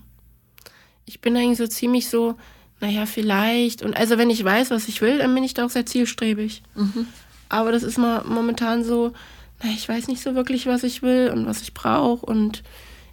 [1.06, 2.36] Ich bin eigentlich so ziemlich so,
[2.80, 3.84] naja, vielleicht.
[3.84, 6.64] Und also wenn ich weiß, was ich will, dann bin ich da auch sehr zielstrebig.
[6.76, 7.08] Mhm.
[7.50, 9.14] Aber das ist mal momentan so,
[9.64, 12.26] ich weiß nicht so wirklich, was ich will und was ich brauche.
[12.26, 12.64] Und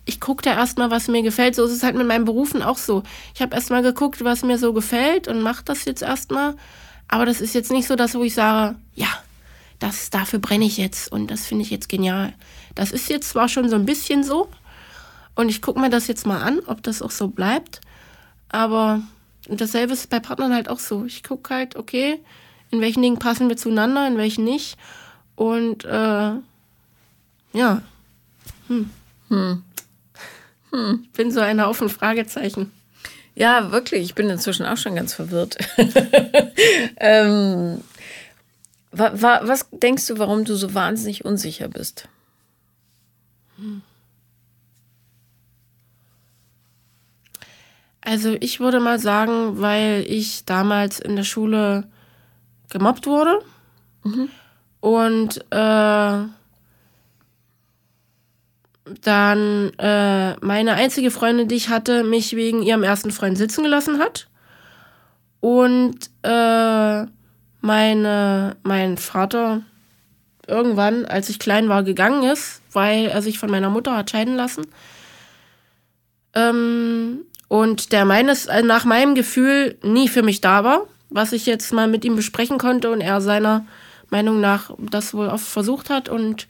[0.04, 1.54] ich gucke da erstmal, was mir gefällt.
[1.54, 3.02] So ist es halt mit meinen Berufen auch so.
[3.34, 6.56] Ich habe erstmal geguckt, was mir so gefällt und mache das jetzt erstmal.
[7.08, 9.08] Aber das ist jetzt nicht so das, wo ich sage, ja,
[9.78, 12.34] das, dafür brenne ich jetzt und das finde ich jetzt genial.
[12.74, 14.48] Das ist jetzt zwar schon so ein bisschen so
[15.34, 17.80] und ich gucke mir das jetzt mal an, ob das auch so bleibt.
[18.48, 19.02] Aber
[19.48, 21.04] dasselbe ist bei Partnern halt auch so.
[21.04, 22.20] Ich gucke halt, okay,
[22.70, 24.76] in welchen Dingen passen wir zueinander, in welchen nicht.
[25.36, 26.32] Und äh,
[27.52, 27.82] ja.
[28.68, 28.90] Hm.
[29.28, 29.62] Hm.
[30.70, 31.00] Hm.
[31.04, 32.72] Ich bin so ein Haufen Fragezeichen.
[33.34, 34.02] Ja, wirklich.
[34.02, 35.56] Ich bin inzwischen auch schon ganz verwirrt.
[36.96, 37.82] ähm,
[38.90, 42.08] wa, wa, was denkst du, warum du so wahnsinnig unsicher bist?
[48.00, 51.84] Also ich würde mal sagen, weil ich damals in der Schule
[52.68, 53.42] gemobbt wurde.
[54.02, 54.28] Mhm.
[54.82, 56.24] Und äh,
[59.02, 64.00] dann äh, meine einzige Freundin, die ich hatte, mich wegen ihrem ersten Freund sitzen gelassen
[64.00, 64.26] hat.
[65.38, 67.06] Und äh,
[67.60, 69.62] meine, mein Vater
[70.48, 74.34] irgendwann, als ich klein war, gegangen ist, weil er sich von meiner Mutter hat scheiden
[74.34, 74.66] lassen.
[76.34, 81.46] Ähm, und der meines, äh, nach meinem Gefühl nie für mich da war, was ich
[81.46, 83.64] jetzt mal mit ihm besprechen konnte und er seiner
[84.12, 86.46] Meinung nach das wohl oft versucht hat und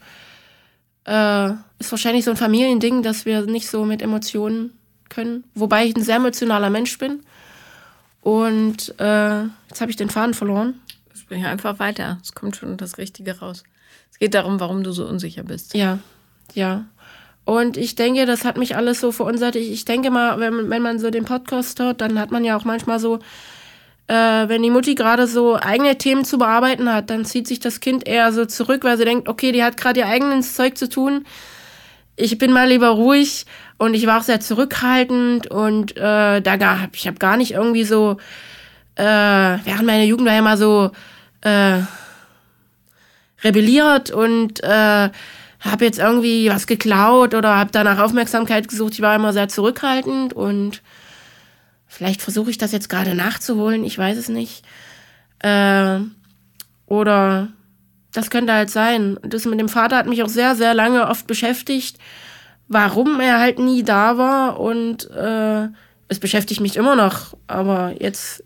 [1.05, 1.49] äh,
[1.79, 4.77] ist wahrscheinlich so ein Familiending, dass wir nicht so mit Emotionen
[5.09, 5.43] können.
[5.55, 7.21] Wobei ich ein sehr emotionaler Mensch bin.
[8.21, 10.79] Und äh, jetzt habe ich den Faden verloren.
[11.13, 12.19] Sprich einfach weiter.
[12.21, 13.63] Es kommt schon das Richtige raus.
[14.11, 15.73] Es geht darum, warum du so unsicher bist.
[15.73, 15.99] Ja,
[16.53, 16.85] ja.
[17.45, 19.55] Und ich denke, das hat mich alles so verunsichert.
[19.55, 22.63] Ich denke mal, wenn, wenn man so den Podcast hört, dann hat man ja auch
[22.63, 23.19] manchmal so
[24.07, 27.79] äh, wenn die Mutti gerade so eigene Themen zu bearbeiten hat, dann zieht sich das
[27.79, 30.89] Kind eher so zurück, weil sie denkt, okay, die hat gerade ihr eigenes Zeug zu
[30.89, 31.25] tun.
[32.15, 33.45] Ich bin mal lieber ruhig
[33.77, 37.85] und ich war auch sehr zurückhaltend und äh, da gar, ich habe gar nicht irgendwie
[37.85, 38.17] so,
[38.95, 40.91] äh, während meiner Jugend war ja immer so
[41.41, 41.79] äh,
[43.43, 45.09] rebelliert und äh,
[45.59, 48.93] habe jetzt irgendwie was geklaut oder habe danach Aufmerksamkeit gesucht.
[48.93, 50.81] Ich war immer sehr zurückhaltend und
[51.93, 54.65] Vielleicht versuche ich das jetzt gerade nachzuholen, ich weiß es nicht.
[55.37, 55.99] Äh,
[56.87, 57.49] oder
[58.11, 59.19] das könnte halt sein.
[59.21, 61.99] Das mit dem Vater hat mich auch sehr, sehr lange oft beschäftigt,
[62.67, 64.59] warum er halt nie da war.
[64.59, 65.67] Und äh,
[66.07, 67.37] es beschäftigt mich immer noch.
[67.45, 68.43] Aber jetzt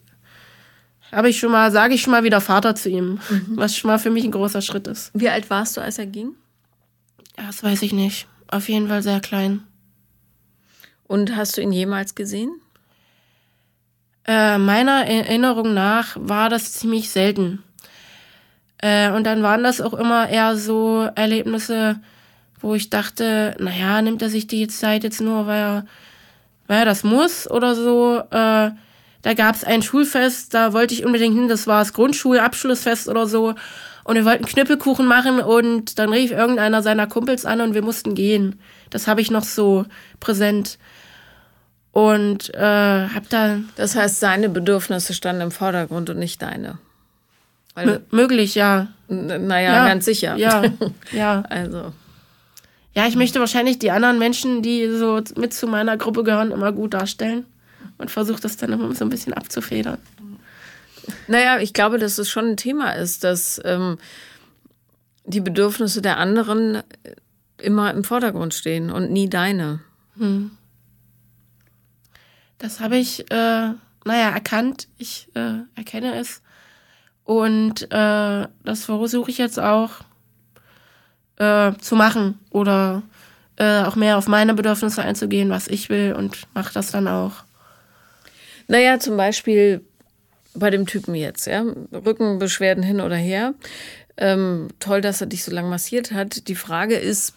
[1.14, 3.46] habe ich schon mal, sage ich schon mal wieder Vater zu ihm, mhm.
[3.52, 5.12] was schon mal für mich ein großer Schritt ist.
[5.14, 6.36] Wie alt warst du, als er ging?
[7.38, 8.28] Ja, das weiß ich nicht.
[8.50, 9.64] Auf jeden Fall sehr klein.
[11.06, 12.52] Und hast du ihn jemals gesehen?
[14.28, 17.64] Äh, meiner Erinnerung nach war das ziemlich selten.
[18.80, 22.00] Äh, und dann waren das auch immer eher so Erlebnisse,
[22.60, 25.86] wo ich dachte, naja, nimmt er sich die Zeit jetzt nur, weil er,
[26.68, 28.20] weil er das muss oder so.
[28.32, 28.72] Äh,
[29.22, 33.28] da gab es ein Schulfest, da wollte ich unbedingt hin, das war das Grundschulabschlussfest oder
[33.28, 33.56] so.
[34.04, 38.16] Und wir wollten Knüppelkuchen machen und dann rief irgendeiner seiner Kumpels an und wir mussten
[38.16, 38.60] gehen.
[38.90, 39.86] Das habe ich noch so
[40.20, 40.78] präsent
[41.98, 42.60] und äh,
[43.08, 43.70] hab dann.
[43.76, 46.78] Das heißt, seine Bedürfnisse standen im Vordergrund und nicht deine.
[48.12, 48.90] möglich, ja.
[49.08, 50.36] Naja, ja, ganz sicher.
[50.36, 50.62] Ja,
[51.12, 51.44] ja.
[51.50, 51.94] also.
[52.94, 56.72] Ja, ich möchte wahrscheinlich die anderen Menschen, die so mit zu meiner Gruppe gehören, immer
[56.72, 57.48] gut darstellen
[57.98, 59.98] und versuche das dann immer so ein bisschen abzufedern.
[61.28, 63.98] Naja, ich glaube, dass es schon ein Thema ist, dass ähm,
[65.26, 66.84] die Bedürfnisse der anderen
[67.58, 69.80] immer im Vordergrund stehen und nie deine.
[70.20, 70.52] Hm.
[72.58, 73.74] Das habe ich, äh,
[74.06, 74.88] naja, erkannt.
[74.98, 76.42] Ich äh, erkenne es.
[77.24, 79.92] Und äh, das versuche ich jetzt auch
[81.38, 83.04] äh, zu machen oder
[83.58, 87.44] äh, auch mehr auf meine Bedürfnisse einzugehen, was ich will und mache das dann auch.
[88.68, 89.82] Naja, zum Beispiel
[90.54, 93.54] bei dem Typen jetzt, ja, Rückenbeschwerden hin oder her.
[94.18, 96.48] Ähm, toll, dass er dich so lange massiert hat.
[96.48, 97.34] Die Frage ist,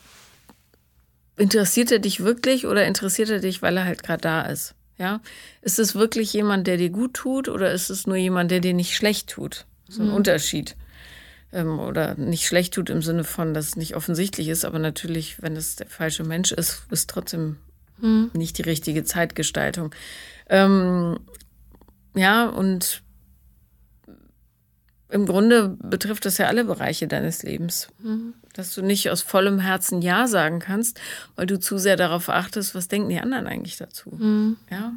[1.36, 4.74] interessiert er dich wirklich oder interessiert er dich, weil er halt gerade da ist?
[5.00, 5.22] Ja,
[5.62, 8.74] ist es wirklich jemand, der dir gut tut oder ist es nur jemand, der dir
[8.74, 9.64] nicht schlecht tut?
[9.88, 10.14] So ein mhm.
[10.14, 10.76] Unterschied.
[11.52, 15.40] ähm, oder nicht schlecht tut im Sinne von, dass es nicht offensichtlich ist, aber natürlich,
[15.42, 17.56] wenn es der falsche Mensch ist, ist trotzdem
[17.98, 18.30] mhm.
[18.34, 19.94] nicht die richtige Zeitgestaltung.
[20.50, 21.18] Ähm,
[22.14, 23.02] ja, und
[25.10, 27.88] im Grunde betrifft das ja alle Bereiche deines Lebens.
[28.02, 28.34] Mhm.
[28.52, 31.00] Dass du nicht aus vollem Herzen Ja sagen kannst,
[31.36, 34.10] weil du zu sehr darauf achtest, was denken die anderen eigentlich dazu.
[34.10, 34.56] Mhm.
[34.70, 34.92] Ja.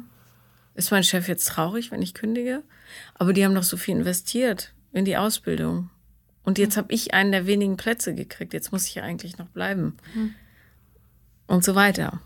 [0.74, 2.62] Ist mein Chef jetzt traurig, wenn ich kündige?
[3.14, 5.90] Aber die haben doch so viel investiert in die Ausbildung.
[6.42, 8.52] Und jetzt habe ich einen der wenigen Plätze gekriegt.
[8.52, 9.96] Jetzt muss ich ja eigentlich noch bleiben.
[10.14, 10.34] Mhm.
[11.46, 12.20] Und so weiter.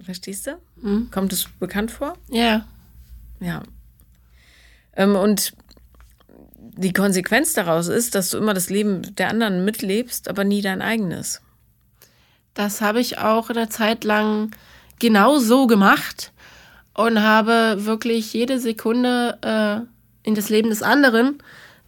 [0.00, 0.58] Verstehst du?
[0.76, 1.10] Mhm.
[1.10, 2.14] Kommt es bekannt vor?
[2.28, 2.66] Ja.
[3.40, 3.62] Ja.
[4.94, 5.54] Ähm, und
[6.76, 10.82] die Konsequenz daraus ist, dass du immer das Leben der anderen mitlebst, aber nie dein
[10.82, 11.40] eigenes.
[12.54, 14.50] Das habe ich auch eine Zeit lang
[14.98, 16.32] genau so gemacht
[16.94, 21.38] und habe wirklich jede Sekunde äh, in das Leben des anderen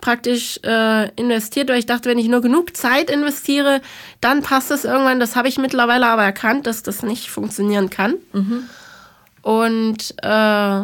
[0.00, 3.80] praktisch äh, investiert, weil ich dachte, wenn ich nur genug Zeit investiere,
[4.20, 5.20] dann passt es irgendwann.
[5.20, 8.14] Das habe ich mittlerweile aber erkannt, dass das nicht funktionieren kann.
[8.32, 8.64] Mhm.
[9.42, 10.82] Und äh,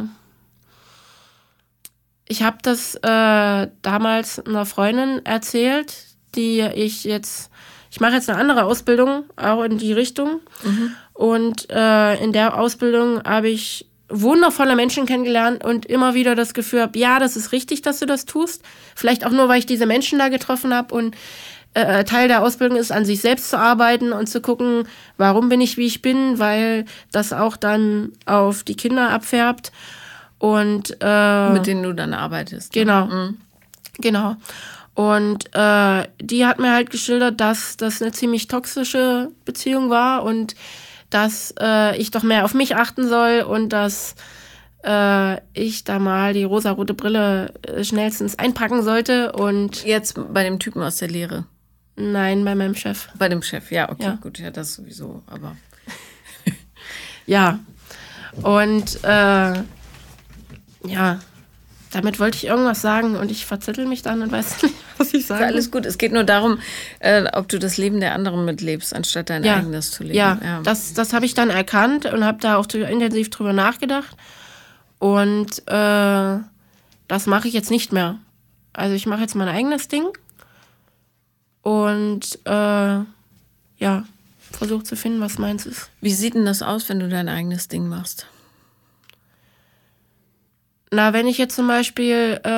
[2.34, 5.94] ich habe das äh, damals einer Freundin erzählt,
[6.34, 7.48] die ich jetzt,
[7.92, 10.40] ich mache jetzt eine andere Ausbildung, auch in die Richtung.
[10.64, 10.96] Mhm.
[11.12, 16.82] Und äh, in der Ausbildung habe ich wundervolle Menschen kennengelernt und immer wieder das Gefühl
[16.82, 18.62] habe, ja, das ist richtig, dass du das tust.
[18.96, 21.14] Vielleicht auch nur, weil ich diese Menschen da getroffen habe und
[21.74, 25.60] äh, Teil der Ausbildung ist, an sich selbst zu arbeiten und zu gucken, warum bin
[25.60, 29.70] ich, wie ich bin, weil das auch dann auf die Kinder abfärbt.
[30.38, 32.74] Und äh, mit denen du dann arbeitest.
[32.74, 32.80] Ne?
[32.82, 33.06] Genau.
[33.06, 33.38] Mhm.
[33.98, 34.36] Genau.
[34.94, 40.54] Und äh, die hat mir halt geschildert, dass das eine ziemlich toxische Beziehung war und
[41.10, 44.14] dass äh, ich doch mehr auf mich achten soll und dass
[44.84, 49.32] äh, ich da mal die rosarote Brille äh, schnellstens einpacken sollte.
[49.32, 51.44] Und jetzt bei dem Typen aus der Lehre?
[51.96, 53.08] Nein, bei meinem Chef.
[53.16, 54.18] Bei dem Chef, ja, okay, ja.
[54.20, 55.56] gut, ja, das sowieso, aber.
[57.26, 57.60] ja.
[58.42, 59.62] Und äh,
[60.86, 61.20] ja,
[61.94, 65.26] damit wollte ich irgendwas sagen und ich verzettel mich dann und weiß nicht, was ich
[65.26, 65.46] sage.
[65.46, 65.86] alles gut.
[65.86, 66.58] Es geht nur darum,
[66.98, 69.56] äh, ob du das Leben der anderen mitlebst, anstatt dein ja.
[69.56, 70.16] eigenes zu leben.
[70.16, 70.60] Ja, ja.
[70.62, 74.16] das, das habe ich dann erkannt und habe da auch intensiv drüber nachgedacht.
[74.98, 76.38] Und äh,
[77.08, 78.18] das mache ich jetzt nicht mehr.
[78.72, 80.06] Also ich mache jetzt mein eigenes Ding
[81.62, 82.98] und äh,
[83.78, 84.04] ja,
[84.50, 85.90] versuche zu finden, was meins ist.
[86.00, 88.26] Wie sieht denn das aus, wenn du dein eigenes Ding machst?
[90.94, 92.48] Na, wenn ich jetzt zum Beispiel äh,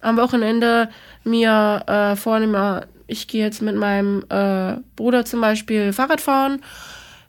[0.00, 0.88] am Wochenende
[1.22, 6.62] mir äh, vornehme, ich gehe jetzt mit meinem äh, Bruder zum Beispiel Fahrrad fahren,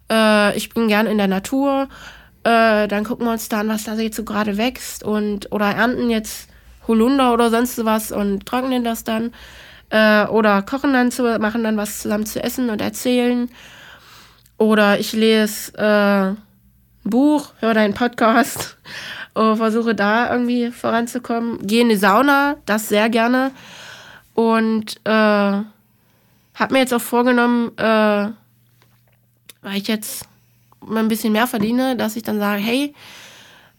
[0.09, 1.89] äh, ich bin gern in der Natur,
[2.45, 5.71] äh, dann gucken wir uns da an, was da jetzt so gerade wächst und oder
[5.71, 6.47] ernten jetzt
[6.87, 9.33] Holunder oder sonst was und trocknen das dann
[9.89, 13.49] äh, oder kochen dann zu, machen dann was zusammen zu essen und erzählen.
[14.57, 16.37] Oder ich lese
[17.09, 18.77] Buch, höre deinen Podcast
[19.33, 21.59] versuche da irgendwie voranzukommen.
[21.65, 23.51] Gehe in die Sauna, das sehr gerne.
[24.33, 25.65] Und äh, habe
[26.71, 27.83] mir jetzt auch vorgenommen, äh,
[29.61, 30.25] weil ich jetzt
[30.81, 32.93] mal ein bisschen mehr verdiene, dass ich dann sage, hey,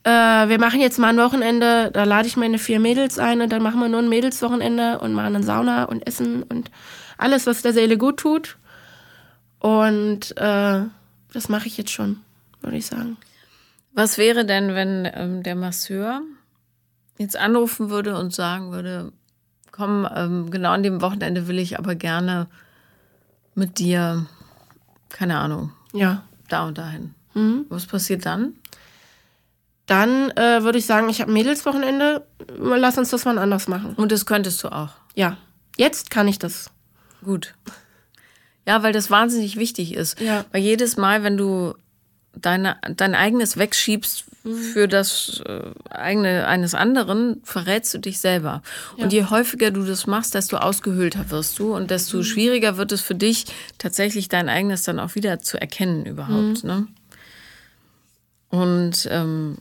[0.04, 3.50] äh, wir machen jetzt mal ein Wochenende, da lade ich meine vier Mädels ein und
[3.50, 6.70] dann machen wir nur ein Mädelswochenende und machen eine Sauna und Essen und
[7.16, 8.56] alles, was der Seele gut tut.
[9.58, 10.80] Und äh,
[11.32, 12.20] das mache ich jetzt schon,
[12.60, 13.16] würde ich sagen.
[13.92, 16.22] Was wäre denn, wenn ähm, der Masseur
[17.18, 19.12] jetzt anrufen würde und sagen würde,
[19.72, 22.46] komm, ähm, genau an dem Wochenende will ich aber gerne
[23.54, 24.26] mit dir,
[25.08, 26.22] keine Ahnung, ja.
[26.48, 27.14] da und dahin.
[27.34, 27.66] Mhm.
[27.68, 28.54] Was passiert dann?
[29.86, 32.26] Dann äh, würde ich sagen, ich habe Mädelswochenende,
[32.58, 33.94] lass uns das mal anders machen.
[33.94, 34.90] Und das könntest du auch?
[35.14, 35.38] Ja,
[35.76, 36.70] jetzt kann ich das.
[37.24, 37.54] Gut.
[38.66, 40.20] Ja, weil das wahnsinnig wichtig ist.
[40.20, 40.44] Ja.
[40.52, 41.74] Weil jedes Mal, wenn du
[42.40, 44.24] deine, dein eigenes wegschiebst
[44.72, 48.62] für das äh, eigene eines anderen, verrätst du dich selber.
[48.96, 49.04] Ja.
[49.04, 52.22] Und je häufiger du das machst, desto ausgehöhlter wirst du und desto mhm.
[52.24, 53.46] schwieriger wird es für dich,
[53.78, 56.64] tatsächlich dein eigenes dann auch wieder zu erkennen überhaupt.
[56.64, 56.70] Mhm.
[56.70, 56.86] Ne?
[58.50, 59.58] Und ähm,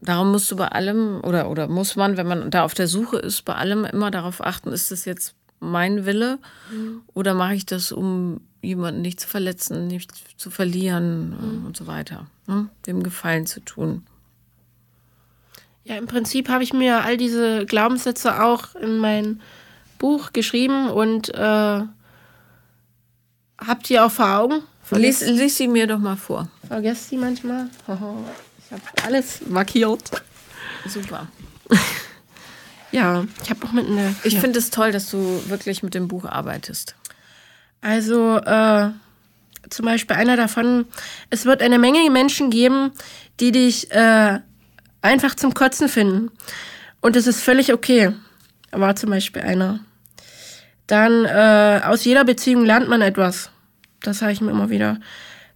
[0.00, 3.18] darum musst du bei allem, oder, oder muss man, wenn man da auf der Suche
[3.18, 6.38] ist, bei allem immer darauf achten, ist das jetzt mein Wille
[6.70, 7.02] mhm.
[7.14, 11.66] oder mache ich das, um jemanden nicht zu verletzen, nicht zu verlieren mhm.
[11.66, 12.26] und so weiter.
[12.46, 12.68] Ne?
[12.86, 14.04] Dem Gefallen zu tun.
[15.84, 19.40] Ja, im Prinzip habe ich mir all diese Glaubenssätze auch in mein
[19.98, 21.80] Buch geschrieben und äh,
[23.58, 24.62] habt ihr auch vor Augen?
[24.90, 26.48] Lies, lies sie mir doch mal vor.
[26.66, 27.68] Vergesst sie manchmal?
[28.68, 30.10] Ich habe alles markiert.
[30.88, 31.28] Super.
[32.92, 34.14] Ja, ich habe auch mit einer.
[34.24, 34.40] Ich ja.
[34.40, 36.94] finde es toll, dass du wirklich mit dem Buch arbeitest.
[37.80, 38.90] Also, äh,
[39.70, 40.86] zum Beispiel einer davon,
[41.30, 42.92] es wird eine Menge Menschen geben,
[43.40, 44.40] die dich äh,
[45.02, 46.30] einfach zum Kotzen finden.
[47.00, 48.12] Und es ist völlig okay.
[48.72, 49.80] War zum Beispiel einer.
[50.86, 53.50] Dann äh, aus jeder Beziehung lernt man etwas.
[54.00, 54.98] Das sage ich mir immer wieder.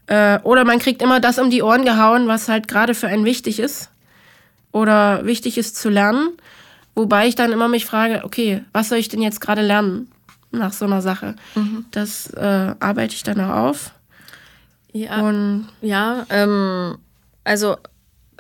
[0.06, 3.24] Äh, oder man kriegt immer das um die Ohren gehauen, was halt gerade für einen
[3.24, 3.90] wichtig ist.
[4.72, 6.30] Oder wichtig ist zu lernen.
[6.94, 10.09] Wobei ich dann immer mich frage, okay, was soll ich denn jetzt gerade lernen
[10.51, 11.36] nach so einer Sache?
[11.55, 11.86] Mhm.
[11.90, 13.94] Das äh, arbeite ich dann auch auf.
[14.92, 16.98] Ja, Und ja ähm,
[17.44, 17.76] also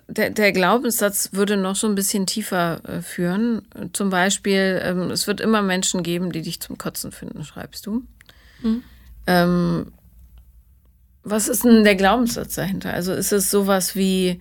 [0.08, 3.62] der, der Glaubenssatz würde noch so ein bisschen tiefer äh, führen.
[3.92, 8.02] Zum Beispiel, ähm, es wird immer Menschen geben, die dich zum Kotzen finden, schreibst du.
[8.62, 8.82] Mhm.
[9.26, 9.92] Ähm,
[11.22, 12.92] was ist denn der Glaubenssatz dahinter?
[12.92, 14.40] Also ist es sowas wie,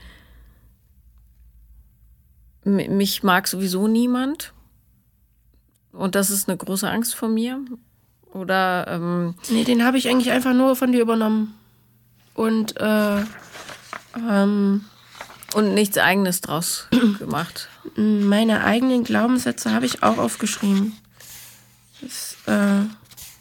[2.64, 4.54] mich mag sowieso niemand
[6.00, 7.60] und das ist eine große Angst vor mir?
[8.32, 8.88] Oder.
[8.88, 11.56] Ähm, nee, den habe ich eigentlich einfach nur von dir übernommen.
[12.34, 13.22] Und, äh,
[14.16, 14.86] ähm,
[15.56, 16.88] und nichts Eigenes draus
[17.20, 17.68] gemacht.
[17.96, 20.96] Meine eigenen Glaubenssätze habe ich auch aufgeschrieben.
[22.00, 22.86] Das äh,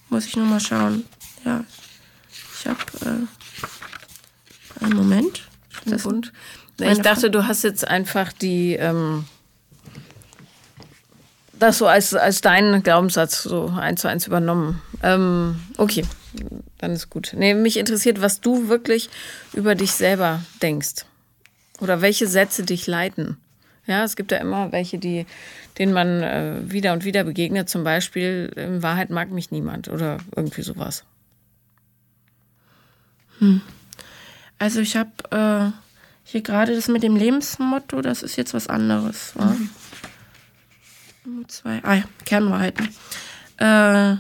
[0.09, 1.05] muss ich nur mal schauen.
[1.45, 1.65] Ja,
[2.59, 2.81] ich habe
[4.81, 5.49] äh, einen Moment.
[5.85, 6.33] Das Bund.
[6.81, 9.27] Ich dachte, du hast jetzt einfach die ähm,
[11.59, 14.81] das so als, als deinen Glaubenssatz so eins zu eins übernommen.
[15.03, 16.05] Ähm, okay,
[16.79, 17.35] dann ist gut.
[17.37, 19.11] Nee, mich interessiert, was du wirklich
[19.53, 21.05] über dich selber denkst.
[21.81, 23.37] Oder welche Sätze dich leiten.
[23.87, 25.27] Ja, es gibt ja immer welche, die,
[25.79, 27.69] denen man äh, wieder und wieder begegnet.
[27.69, 31.05] Zum Beispiel, in Wahrheit mag mich niemand oder irgendwie sowas.
[33.39, 33.63] Hm.
[34.59, 35.73] Also ich habe äh,
[36.25, 39.35] hier gerade das mit dem Lebensmotto, das ist jetzt was anderes.
[39.37, 39.71] Mhm.
[41.47, 42.89] Zwei, ah ja, Kernwahrheiten.
[43.59, 44.17] Äh,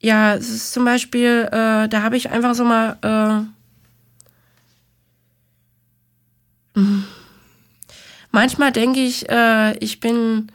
[0.00, 3.46] ja, es ist zum Beispiel, äh, da habe ich einfach so mal.
[6.74, 6.80] Äh,
[8.30, 10.50] manchmal denke ich, äh, ich bin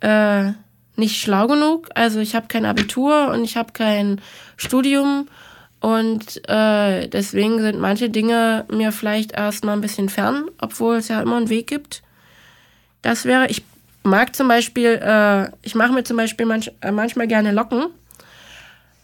[0.00, 0.52] äh,
[0.96, 1.88] nicht schlau genug.
[1.94, 4.20] Also ich habe kein Abitur und ich habe kein
[4.56, 5.28] Studium
[5.80, 11.20] und äh, deswegen sind manche Dinge mir vielleicht erstmal ein bisschen fern, obwohl es ja
[11.22, 12.02] immer einen Weg gibt.
[13.00, 13.62] Das wäre, ich
[14.02, 17.86] mag zum Beispiel, äh, ich mache mir zum Beispiel manch, äh, manchmal gerne Locken.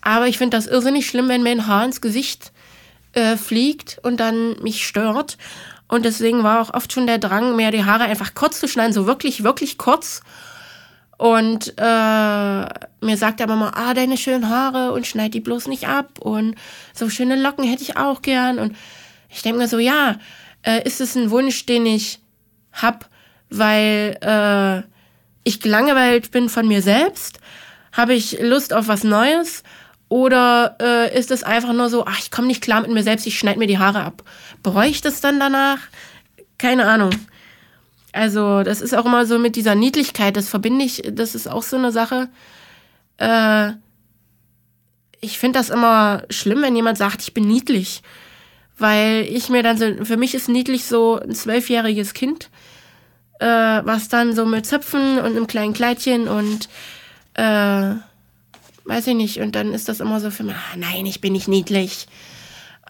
[0.03, 2.53] Aber ich finde das irrsinnig schlimm, wenn mir ein Haar ins Gesicht
[3.15, 5.39] äh, fliegt und dann mich stört.
[5.89, 8.93] Und deswegen war auch oft schon der Drang, mir die Haare einfach kurz zu schneiden,
[8.93, 10.23] so wirklich, wirklich kurz.
[11.19, 15.89] Und äh, mir sagt aber mal, ah, deine schönen Haare und schneid die bloß nicht
[15.89, 16.19] ab.
[16.21, 16.57] Und
[16.93, 18.59] so schöne Locken hätte ich auch gern.
[18.59, 18.77] Und
[19.31, 20.17] ich denke mir so, ja,
[20.63, 22.21] äh, ist es ein Wunsch, den ich
[22.73, 23.09] hab,
[23.49, 24.87] weil äh,
[25.45, 27.41] ich gelangweilt bin von mir selbst?
[27.93, 29.63] Habe ich Lust auf was Neues?
[30.09, 33.27] Oder äh, ist es einfach nur so, ach, ich komme nicht klar mit mir selbst,
[33.27, 34.23] ich schneide mir die Haare ab.
[34.63, 35.79] Bereue ich das dann danach?
[36.59, 37.11] Keine Ahnung.
[38.17, 41.63] Also, das ist auch immer so mit dieser Niedlichkeit, das verbinde ich, das ist auch
[41.63, 42.31] so eine Sache.
[43.19, 43.73] Äh,
[45.21, 48.03] ich finde das immer schlimm, wenn jemand sagt, ich bin niedlich.
[48.79, 52.49] Weil ich mir dann so, für mich ist niedlich so ein zwölfjähriges Kind,
[53.39, 56.71] äh, was dann so mit Zöpfen und einem kleinen Kleidchen und
[57.35, 57.97] äh,
[58.85, 61.35] weiß ich nicht, und dann ist das immer so für mich, ah, nein, ich bin
[61.35, 62.07] nicht niedlich.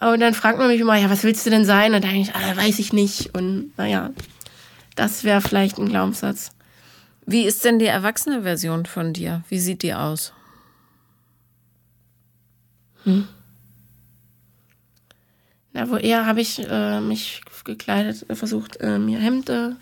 [0.00, 1.94] Und dann fragt man mich immer, ja, was willst du denn sein?
[1.94, 3.34] Und dann denke ich, ah, weiß ich nicht.
[3.34, 4.10] Und naja.
[4.96, 6.50] Das wäre vielleicht ein Glaubenssatz.
[7.26, 9.44] Wie ist denn die erwachsene Version von dir?
[9.48, 10.32] Wie sieht die aus?
[13.04, 13.28] Hm.
[15.72, 19.76] Na, wo eher habe ich äh, mich gekleidet, äh, versucht, äh, mir Hemde,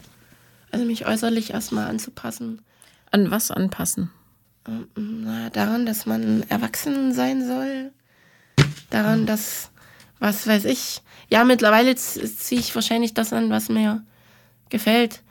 [0.73, 2.61] also mich äußerlich erstmal anzupassen.
[3.13, 4.11] An was anpassen?
[4.67, 7.93] Ähm, na, daran, dass man erwachsen sein soll.
[8.91, 9.71] Daran, dass,
[10.19, 11.03] was weiß ich.
[11.29, 14.03] Ja, mittlerweile ziehe ich wahrscheinlich das an, was mir
[14.75, 15.23] gefällt.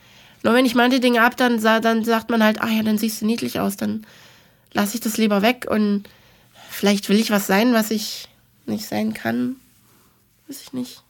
[0.42, 3.22] Nur wenn ich manche Dinge ab, dann, dann sagt man halt, ah ja, dann siehst
[3.22, 4.06] du niedlich aus, dann
[4.72, 6.04] lasse ich das lieber weg und
[6.70, 8.30] vielleicht will ich was sein, was ich
[8.66, 9.58] nicht sein kann.
[10.48, 11.04] Weiß ich nicht.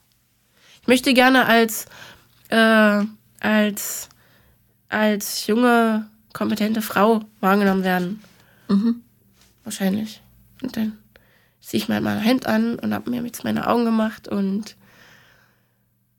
[0.82, 1.86] Ich möchte gerne als,
[2.50, 3.04] äh,
[3.40, 4.10] als,
[4.90, 8.24] als junge, kompetente Frau wahrgenommen werden.
[8.68, 9.02] Mhm.
[9.64, 10.22] Wahrscheinlich.
[10.62, 10.98] Und dann
[11.62, 14.76] ziehe ich mir mal ein Hemd an und habe mir jetzt meine Augen gemacht und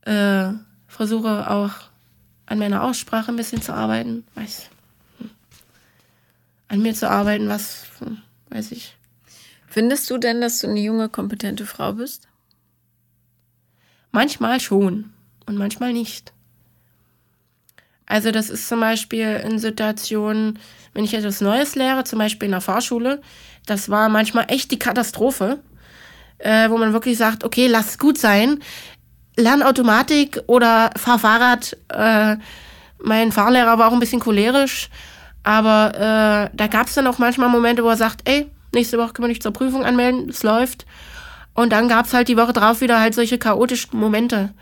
[0.01, 0.53] äh,
[0.87, 1.73] versuche auch
[2.45, 4.25] an meiner Aussprache ein bisschen zu arbeiten.
[4.35, 4.69] Weiß.
[5.19, 5.29] Hm.
[6.67, 8.17] An mir zu arbeiten, was hm,
[8.49, 8.95] weiß ich.
[9.67, 12.27] Findest du denn, dass du eine junge, kompetente Frau bist?
[14.11, 15.11] Manchmal schon.
[15.45, 16.33] und manchmal nicht.
[18.05, 20.59] Also das ist zum Beispiel in Situationen,
[20.93, 23.21] wenn ich etwas Neues lehre, zum Beispiel in der Fahrschule,
[23.65, 25.59] das war manchmal echt die Katastrophe,
[26.37, 28.59] äh, wo man wirklich sagt, okay, lass es gut sein,
[29.37, 31.77] lern Automatik oder fahr Fahrrad.
[31.89, 32.37] Äh,
[32.99, 34.89] mein Fahrlehrer war auch ein bisschen cholerisch,
[35.43, 35.93] aber
[36.51, 39.27] äh, da gab es dann auch manchmal Momente, wo er sagt, ey, nächste Woche können
[39.27, 40.85] wir dich zur Prüfung anmelden, es läuft.
[41.53, 44.53] Und dann gab es halt die Woche drauf wieder halt solche chaotischen Momente.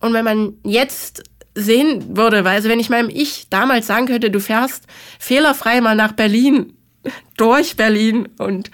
[0.00, 1.22] Und wenn man jetzt
[1.54, 4.84] sehen würde, weil also wenn ich meinem Ich damals sagen könnte, du fährst
[5.18, 6.74] fehlerfrei mal nach Berlin,
[7.36, 8.70] durch Berlin und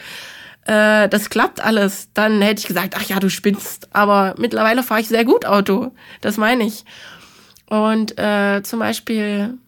[0.71, 3.89] äh, das klappt alles, dann hätte ich gesagt, ach ja, du spinnst.
[3.93, 5.91] Aber mittlerweile fahre ich sehr gut Auto,
[6.21, 6.85] das meine ich.
[7.69, 9.59] Und äh, zum Beispiel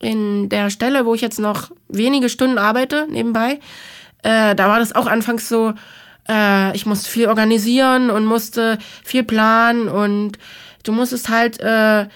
[0.00, 3.58] in der Stelle, wo ich jetzt noch wenige Stunden arbeite, nebenbei,
[4.22, 5.72] äh, da war das auch anfangs so,
[6.28, 10.32] äh, ich musste viel organisieren und musste viel planen und
[10.82, 12.06] du musstest halt äh,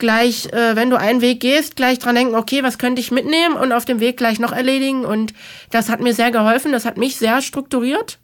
[0.00, 3.54] gleich, äh, wenn du einen Weg gehst, gleich dran denken, okay, was könnte ich mitnehmen
[3.54, 5.04] und auf dem Weg gleich noch erledigen.
[5.04, 5.32] Und
[5.70, 8.18] das hat mir sehr geholfen, das hat mich sehr strukturiert.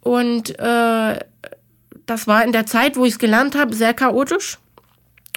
[0.00, 1.18] Und äh,
[2.06, 4.58] das war in der Zeit, wo ich es gelernt habe, sehr chaotisch.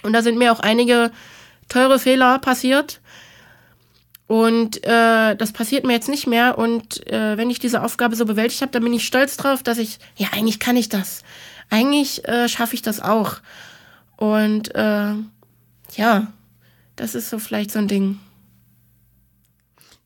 [0.04, 1.12] Und da sind mir auch einige
[1.68, 3.00] teure Fehler passiert.
[4.28, 6.58] Und äh, das passiert mir jetzt nicht mehr.
[6.58, 9.78] Und äh, wenn ich diese Aufgabe so bewältigt habe, dann bin ich stolz drauf, dass
[9.78, 11.24] ich, ja, eigentlich kann ich das.
[11.70, 13.38] Eigentlich äh, schaffe ich das auch.
[14.16, 15.14] Und äh,
[15.98, 16.32] ja,
[16.96, 18.20] das ist so vielleicht so ein Ding.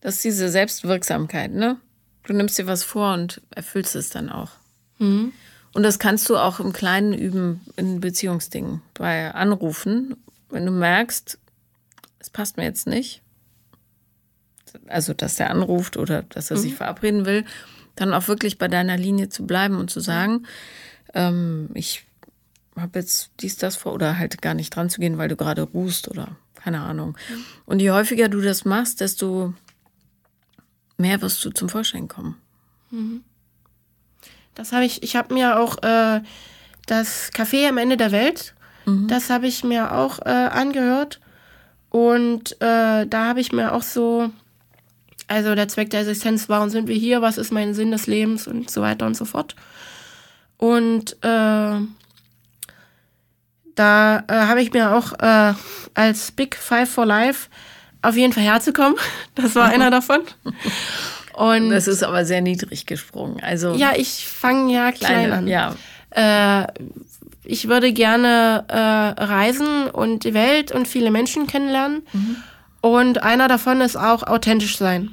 [0.01, 1.77] Das ist diese Selbstwirksamkeit, ne?
[2.23, 4.51] Du nimmst dir was vor und erfüllst es dann auch.
[4.99, 5.33] Mhm.
[5.73, 8.81] Und das kannst du auch im Kleinen üben in Beziehungsdingen.
[8.93, 10.15] Bei Anrufen,
[10.49, 11.38] wenn du merkst,
[12.19, 13.21] es passt mir jetzt nicht,
[14.88, 16.61] also dass der anruft oder dass er mhm.
[16.61, 17.45] sich verabreden will,
[17.95, 20.45] dann auch wirklich bei deiner Linie zu bleiben und zu sagen,
[21.13, 22.04] ähm, ich
[22.78, 25.61] habe jetzt dies, das vor oder halt gar nicht dran zu gehen, weil du gerade
[25.61, 27.17] ruhst oder keine Ahnung.
[27.65, 29.53] Und je häufiger du das machst, desto
[30.97, 32.36] mehr wirst du zum Vorschein kommen.
[32.91, 33.23] Mhm.
[34.55, 36.21] Das habe ich, ich habe mir auch äh,
[36.88, 38.55] das Café am Ende der Welt,
[38.86, 39.07] mhm.
[39.07, 41.19] das habe ich mir auch äh, angehört.
[41.89, 44.32] Und äh, da habe ich mir auch so
[45.28, 48.47] also der Zweck der Existenz, warum sind wir hier, was ist mein Sinn des Lebens
[48.47, 49.55] und so weiter und so fort.
[50.57, 51.80] Und äh,
[53.76, 55.53] da äh, habe ich mir auch äh,
[55.93, 57.49] als Big Five for Life
[58.01, 58.95] auf jeden Fall herzukommen.
[59.36, 60.21] Das war einer davon.
[61.34, 63.41] Und das ist aber sehr niedrig gesprungen.
[63.43, 65.47] Also ja, ich fange ja klein an.
[65.47, 65.76] Ja.
[66.11, 66.67] Äh,
[67.43, 72.03] ich würde gerne äh, reisen und die Welt und viele Menschen kennenlernen.
[72.13, 72.38] Mhm.
[72.82, 75.11] Und einer davon ist auch authentisch sein.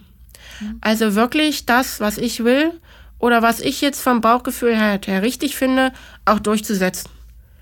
[0.60, 0.78] Mhm.
[0.80, 2.72] Also wirklich das, was ich will
[3.18, 5.92] oder was ich jetzt vom Bauchgefühl her, her richtig finde,
[6.24, 7.10] auch durchzusetzen.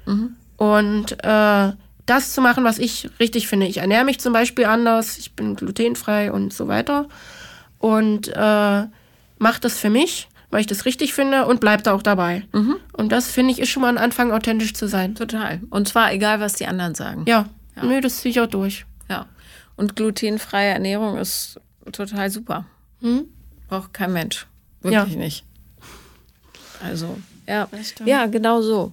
[0.06, 0.36] Mhm.
[0.60, 1.72] Und äh,
[2.04, 3.64] das zu machen, was ich richtig finde.
[3.64, 7.08] Ich ernähre mich zum Beispiel anders, ich bin glutenfrei und so weiter.
[7.78, 8.82] Und äh,
[9.38, 12.46] mache das für mich, weil ich das richtig finde und bleib da auch dabei.
[12.52, 12.76] Mhm.
[12.92, 15.14] Und das finde ich ist schon mal ein Anfang, authentisch zu sein.
[15.14, 15.62] Total.
[15.70, 17.24] Und zwar egal, was die anderen sagen.
[17.26, 17.84] Ja, ja.
[17.84, 18.84] nö, das ziehe ich auch durch.
[19.08, 19.24] Ja.
[19.76, 21.58] Und glutenfreie Ernährung ist
[21.90, 22.66] total super.
[23.00, 23.28] Hm?
[23.68, 24.46] Braucht kein Mensch.
[24.82, 25.18] Wirklich ja.
[25.18, 25.44] nicht.
[26.84, 27.16] Also,
[27.48, 27.66] ja.
[28.04, 28.92] Ja, genau so.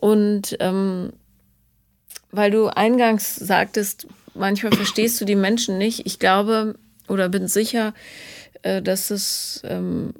[0.00, 1.12] Und ähm,
[2.30, 6.06] weil du eingangs sagtest, manchmal verstehst du die Menschen nicht.
[6.06, 6.76] Ich glaube
[7.08, 7.94] oder bin sicher,
[8.62, 10.14] äh, dass es ähm,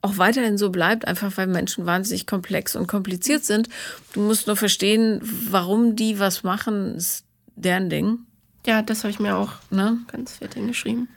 [0.00, 3.68] auch weiterhin so bleibt, einfach weil Menschen wahnsinnig komplex und kompliziert sind.
[4.14, 7.24] Du musst nur verstehen, warum die was machen, ist
[7.54, 8.18] deren Ding.
[8.66, 9.98] Ja, das habe ich mir auch ne?
[10.08, 11.08] ganz fett hingeschrieben.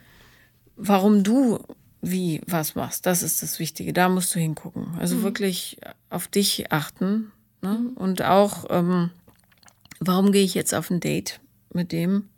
[0.76, 1.58] Warum du
[2.00, 3.92] wie was machst, das ist das Wichtige.
[3.92, 4.94] Da musst du hingucken.
[5.00, 5.22] Also mhm.
[5.22, 5.78] wirklich
[6.16, 7.30] auf dich achten.
[7.62, 7.78] Ne?
[7.78, 7.88] Mhm.
[7.90, 9.10] Und auch, ähm,
[10.00, 11.40] warum gehe ich jetzt auf ein Date
[11.72, 12.28] mit dem?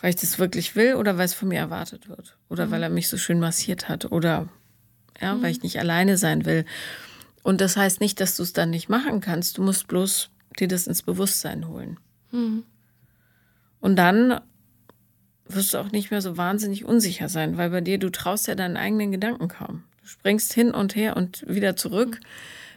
[0.00, 2.36] Weil ich das wirklich will oder weil es von mir erwartet wird?
[2.48, 2.70] Oder mhm.
[2.72, 4.10] weil er mich so schön massiert hat?
[4.10, 4.48] Oder
[5.20, 5.56] ja, weil mhm.
[5.56, 6.64] ich nicht alleine sein will.
[7.42, 9.58] Und das heißt nicht, dass du es dann nicht machen kannst.
[9.58, 11.98] Du musst bloß dir das ins Bewusstsein holen.
[12.30, 12.64] Mhm.
[13.80, 14.40] Und dann
[15.46, 18.54] wirst du auch nicht mehr so wahnsinnig unsicher sein, weil bei dir, du traust ja
[18.54, 19.84] deinen eigenen Gedanken kaum.
[20.00, 22.18] Du springst hin und her und wieder zurück.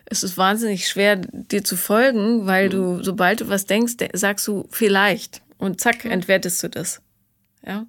[0.05, 4.67] Es ist wahnsinnig schwer, dir zu folgen, weil du, sobald du was denkst, sagst du
[4.69, 7.01] vielleicht und zack, entwertest du das.
[7.65, 7.85] Ja.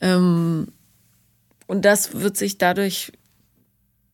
[0.00, 0.72] Ähm,
[1.66, 3.12] und das wird sich dadurch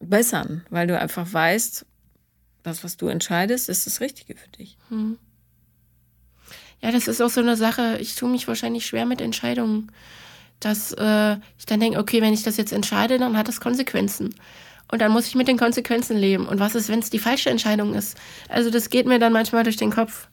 [0.00, 1.86] bessern, weil du einfach weißt,
[2.62, 4.76] das, was du entscheidest, ist das Richtige für dich.
[4.90, 5.18] Mhm.
[6.82, 7.98] Ja, das ist auch so eine Sache.
[8.00, 9.90] Ich tue mich wahrscheinlich schwer mit Entscheidungen.
[10.60, 14.34] Dass äh, ich dann denke, okay, wenn ich das jetzt entscheide, dann hat das Konsequenzen.
[14.90, 16.46] Und dann muss ich mit den Konsequenzen leben.
[16.46, 18.16] Und was ist, wenn es die falsche Entscheidung ist?
[18.48, 20.28] Also das geht mir dann manchmal durch den Kopf.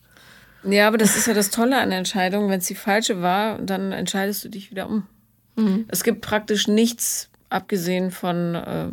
[0.63, 2.49] Ja, aber das ist ja das Tolle an der Entscheidung.
[2.49, 5.07] Wenn es die falsche war, dann entscheidest du dich wieder um.
[5.55, 5.85] Mhm.
[5.89, 8.87] Es gibt praktisch nichts, abgesehen von äh,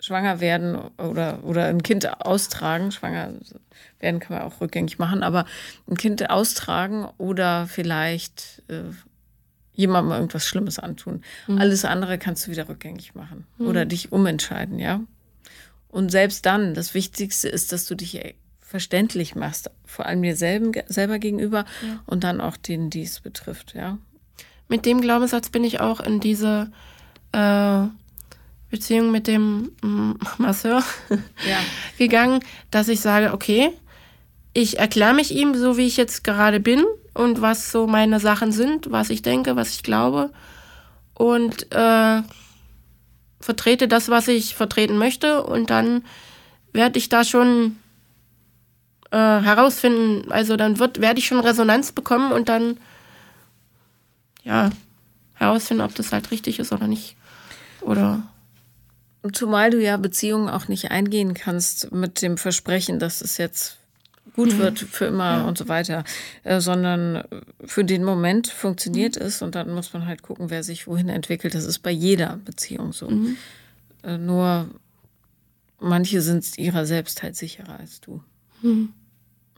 [0.00, 2.90] schwanger werden oder, oder ein Kind austragen.
[2.90, 3.34] Schwanger
[4.00, 5.44] werden kann man auch rückgängig machen, aber
[5.88, 8.82] ein Kind austragen oder vielleicht äh,
[9.74, 11.22] jemandem irgendwas Schlimmes antun.
[11.46, 11.58] Mhm.
[11.58, 13.66] Alles andere kannst du wieder rückgängig machen mhm.
[13.66, 15.00] oder dich umentscheiden, ja.
[15.88, 20.72] Und selbst dann, das Wichtigste ist, dass du dich verständlich machst, vor allem dir selben,
[20.86, 22.02] selber gegenüber ja.
[22.06, 23.98] und dann auch denen, die es betrifft, ja.
[24.68, 26.72] Mit dem Glaubenssatz bin ich auch in diese
[27.32, 27.82] äh,
[28.70, 31.58] Beziehung mit dem mm, Masseur ja.
[31.98, 33.70] gegangen, dass ich sage, okay,
[34.54, 38.52] ich erkläre mich ihm so, wie ich jetzt gerade bin und was so meine Sachen
[38.52, 40.30] sind, was ich denke, was ich glaube.
[41.14, 42.22] Und äh,
[43.40, 45.42] vertrete das, was ich vertreten möchte.
[45.42, 46.04] Und dann
[46.72, 47.76] werde ich da schon
[49.10, 52.78] äh, herausfinden, also dann wird, werde ich schon Resonanz bekommen und dann
[54.42, 54.70] ja
[55.34, 57.16] herausfinden, ob das halt richtig ist oder nicht.
[57.82, 58.22] Oder
[59.32, 63.78] Zumal du ja Beziehungen auch nicht eingehen kannst mit dem Versprechen, dass es jetzt
[64.34, 64.58] gut mhm.
[64.58, 65.44] wird für immer ja.
[65.44, 66.04] und so weiter,
[66.44, 67.24] äh, sondern
[67.64, 69.26] für den Moment funktioniert mhm.
[69.26, 71.54] es und dann muss man halt gucken, wer sich wohin entwickelt.
[71.54, 73.10] Das ist bei jeder Beziehung so.
[73.10, 73.36] Mhm.
[74.02, 74.68] Äh, nur
[75.78, 78.22] manche sind ihrer selbst halt sicherer als du.
[78.62, 78.92] Mhm.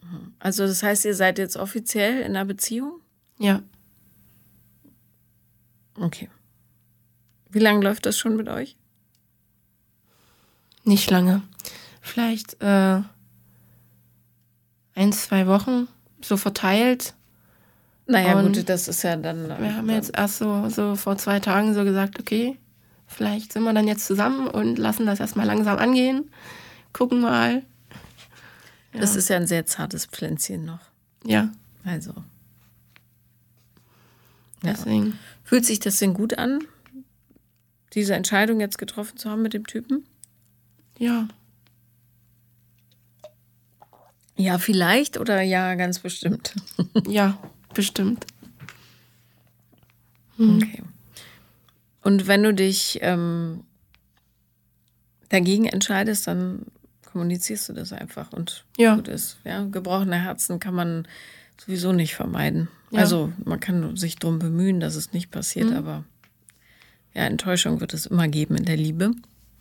[0.03, 0.35] mhm.
[0.39, 3.01] Also das heißt, ihr seid jetzt offiziell in einer Beziehung?
[3.39, 3.63] Ja.
[5.99, 6.29] Okay.
[7.51, 8.77] Wie lange läuft das schon mit euch?
[10.85, 11.43] Nicht lange.
[12.01, 13.01] Vielleicht äh,
[14.95, 15.89] ein, zwei Wochen,
[16.21, 17.15] so verteilt.
[18.07, 19.49] Naja, und gut, das ist ja dann.
[19.49, 22.59] Wir haben jetzt erst so, so vor zwei Tagen so gesagt, okay,
[23.07, 26.31] vielleicht sind wir dann jetzt zusammen und lassen das erstmal langsam angehen.
[26.93, 27.63] Gucken mal.
[28.93, 29.01] Ja.
[29.01, 30.81] Das ist ja ein sehr zartes Pflänzchen noch.
[31.25, 31.51] Ja.
[31.85, 32.15] Also.
[34.63, 35.07] Deswegen.
[35.07, 35.13] Ja.
[35.45, 36.61] Fühlt sich das denn gut an,
[37.95, 40.07] diese Entscheidung jetzt getroffen zu haben mit dem Typen?
[40.99, 41.29] Ja.
[44.37, 46.55] Ja, vielleicht oder ja, ganz bestimmt.
[47.09, 47.39] ja,
[47.73, 48.27] bestimmt.
[50.37, 50.57] Hm.
[50.57, 50.83] Okay.
[52.03, 53.65] Und wenn du dich ähm,
[55.29, 56.67] dagegen entscheidest, dann
[57.13, 58.97] kommunizierst du das einfach und ja.
[58.97, 59.39] gut ist.
[59.45, 61.07] Ja, gebrochene Herzen kann man
[61.65, 62.69] sowieso nicht vermeiden.
[62.91, 63.01] Ja.
[63.01, 65.77] Also man kann sich darum bemühen, dass es nicht passiert, mhm.
[65.77, 66.05] aber
[67.15, 69.13] ja, Enttäuschung wird es immer geben in der Liebe.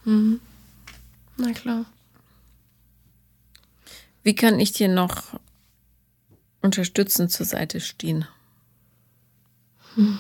[0.04, 0.40] Mhm.
[1.38, 1.86] Na klar.
[4.24, 5.40] Wie kann ich dir noch
[6.62, 8.26] unterstützend zur Seite stehen?
[9.96, 10.18] Hm.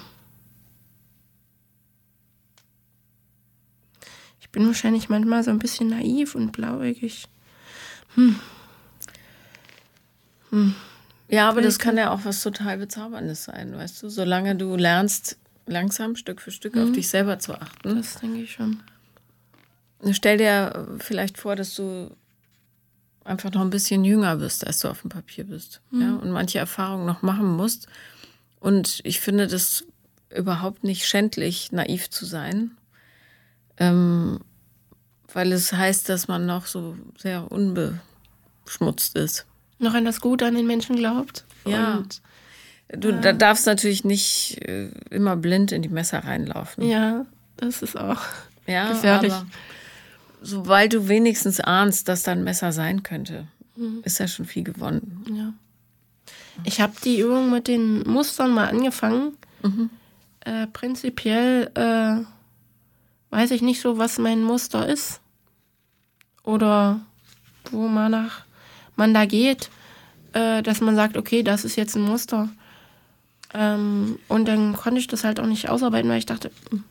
[4.41, 7.28] Ich bin wahrscheinlich manchmal so ein bisschen naiv und blauäugig.
[8.16, 8.39] Hm.
[10.49, 10.76] Hm.
[11.30, 14.10] Ja, aber das kann ja auch was total Bezauberndes sein, weißt du?
[14.10, 16.93] Solange du lernst, langsam Stück für Stück auf hm.
[16.93, 17.95] dich selber zu achten.
[17.95, 18.84] Das denke ich schon.
[20.12, 22.16] Stell dir vielleicht vor, dass du
[23.26, 25.82] einfach noch ein bisschen jünger bist, als du auf dem Papier bist.
[25.91, 26.01] Mhm.
[26.01, 27.88] Ja, und manche Erfahrungen noch machen musst.
[28.59, 29.86] Und ich finde das
[30.34, 32.71] überhaupt nicht schändlich, naiv zu sein.
[33.78, 34.39] Ähm,
[35.34, 39.45] weil es heißt, dass man noch so sehr unbeschmutzt ist.
[39.80, 41.45] Noch an das Gute an den Menschen glaubt.
[41.65, 41.97] Ja.
[41.97, 42.21] Und,
[42.89, 43.19] du ja.
[43.19, 46.88] Da darfst natürlich nicht äh, immer blind in die Messer reinlaufen.
[46.88, 47.26] Ja,
[47.57, 48.21] das ist auch
[48.67, 49.34] ja, gefährlich.
[49.34, 49.45] Aber
[50.44, 54.02] sobald du wenigstens ahnst, dass da ein Messer sein könnte, mhm.
[54.04, 55.26] ist ja schon viel gewonnen.
[55.36, 55.54] Ja.
[56.66, 59.36] Ich habe die Übung mit den Mustern mal angefangen.
[59.64, 59.89] Mhm.
[60.41, 62.26] Äh, prinzipiell äh,
[63.34, 65.22] weiß ich nicht so, was mein Muster ist.
[66.44, 67.00] Oder
[67.72, 68.46] wo man nach
[68.96, 69.72] man da geht,
[70.34, 72.50] äh, dass man sagt, okay, das ist jetzt ein Muster.
[73.54, 76.84] Ähm, und dann konnte ich das halt auch nicht ausarbeiten, weil ich dachte, hm,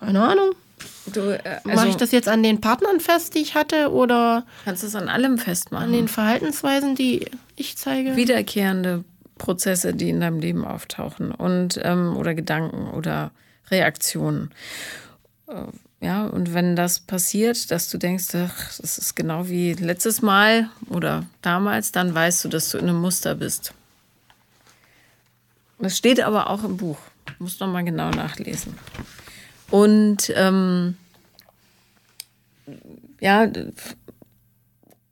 [0.00, 0.50] keine Ahnung,
[1.12, 4.44] Du, äh, also Mache ich das jetzt an den Partnern fest, die ich hatte, oder
[4.64, 5.86] kannst du es an allem festmachen?
[5.86, 8.16] An den Verhaltensweisen, die ich zeige?
[8.16, 9.04] Wiederkehrende
[9.38, 13.30] Prozesse, die in deinem Leben auftauchen und ähm, oder Gedanken oder
[13.70, 14.50] Reaktionen.
[15.46, 15.54] Äh,
[16.00, 20.68] ja, und wenn das passiert, dass du denkst, ach, das ist genau wie letztes Mal
[20.88, 23.74] oder damals, dann weißt du, dass du in einem Muster bist.
[25.80, 26.98] Das steht aber auch im Buch.
[27.38, 28.74] Muss noch mal genau nachlesen.
[29.70, 30.96] Und ähm,
[33.20, 33.50] ja,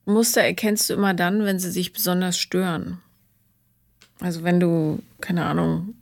[0.04, 3.00] Muster erkennst du immer dann, wenn sie sich besonders stören.
[4.20, 5.94] Also wenn du, keine Ahnung,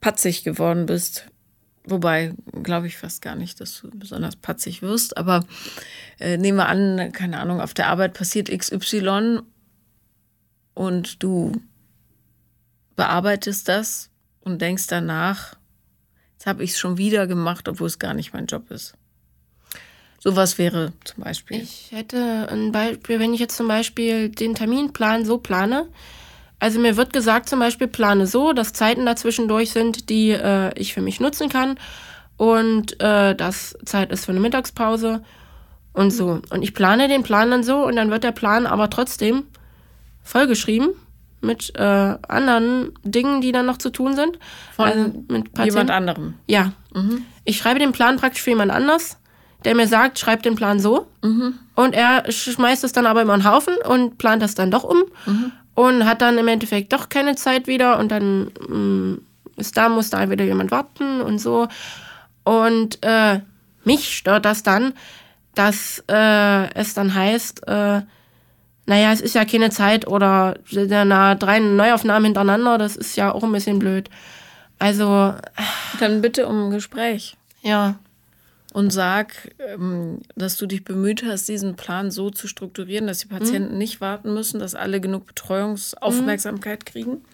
[0.00, 1.28] patzig geworden bist
[1.86, 2.34] Wobei,
[2.64, 5.16] glaube ich fast gar nicht, dass du besonders patzig wirst.
[5.16, 5.44] Aber
[6.18, 9.40] äh, nehmen an, keine Ahnung, auf der Arbeit passiert XY
[10.74, 11.52] und du
[12.96, 14.10] bearbeitest das
[14.40, 15.56] und denkst danach,
[16.46, 18.94] habe ich es schon wieder gemacht, obwohl es gar nicht mein Job ist.
[20.18, 21.62] Sowas wäre zum Beispiel.
[21.62, 25.88] Ich hätte ein Beispiel, wenn ich jetzt zum Beispiel den Terminplan so plane.
[26.58, 30.94] Also mir wird gesagt, zum Beispiel plane so, dass Zeiten dazwischendurch sind, die äh, ich
[30.94, 31.78] für mich nutzen kann
[32.38, 35.22] und äh, dass Zeit ist für eine Mittagspause
[35.92, 36.40] und so.
[36.50, 39.44] Und ich plane den Plan dann so und dann wird der Plan aber trotzdem
[40.22, 40.90] vollgeschrieben
[41.40, 44.38] mit äh, anderen Dingen, die dann noch zu tun sind.
[44.74, 46.34] Von also mit jemand anderem.
[46.46, 46.72] Ja.
[46.94, 47.24] Mhm.
[47.44, 49.18] Ich schreibe den Plan praktisch für jemand anders
[49.66, 51.08] der mir sagt, schreib den Plan so.
[51.22, 51.58] Mhm.
[51.74, 55.02] Und er schmeißt es dann aber immer einen Haufen und plant das dann doch um.
[55.26, 55.52] Mhm.
[55.74, 57.98] Und hat dann im Endeffekt doch keine Zeit wieder.
[57.98, 59.20] Und dann mh, mm,
[59.56, 61.66] ist da, muss da wieder jemand warten und so.
[62.44, 63.40] Und äh,
[63.84, 64.94] mich stört das dann,
[65.56, 68.02] dass äh, es dann heißt, äh,
[68.86, 73.42] naja, es ist ja keine Zeit oder na, drei Neuaufnahmen hintereinander, das ist ja auch
[73.42, 74.08] ein bisschen blöd.
[74.78, 75.34] Also.
[76.00, 77.36] Dann bitte um ein Gespräch.
[77.62, 77.96] Ja
[78.76, 83.26] und sag, ähm, dass du dich bemüht hast, diesen Plan so zu strukturieren, dass die
[83.26, 83.78] Patienten mhm.
[83.78, 86.84] nicht warten müssen, dass alle genug Betreuungsaufmerksamkeit mhm.
[86.84, 87.24] kriegen.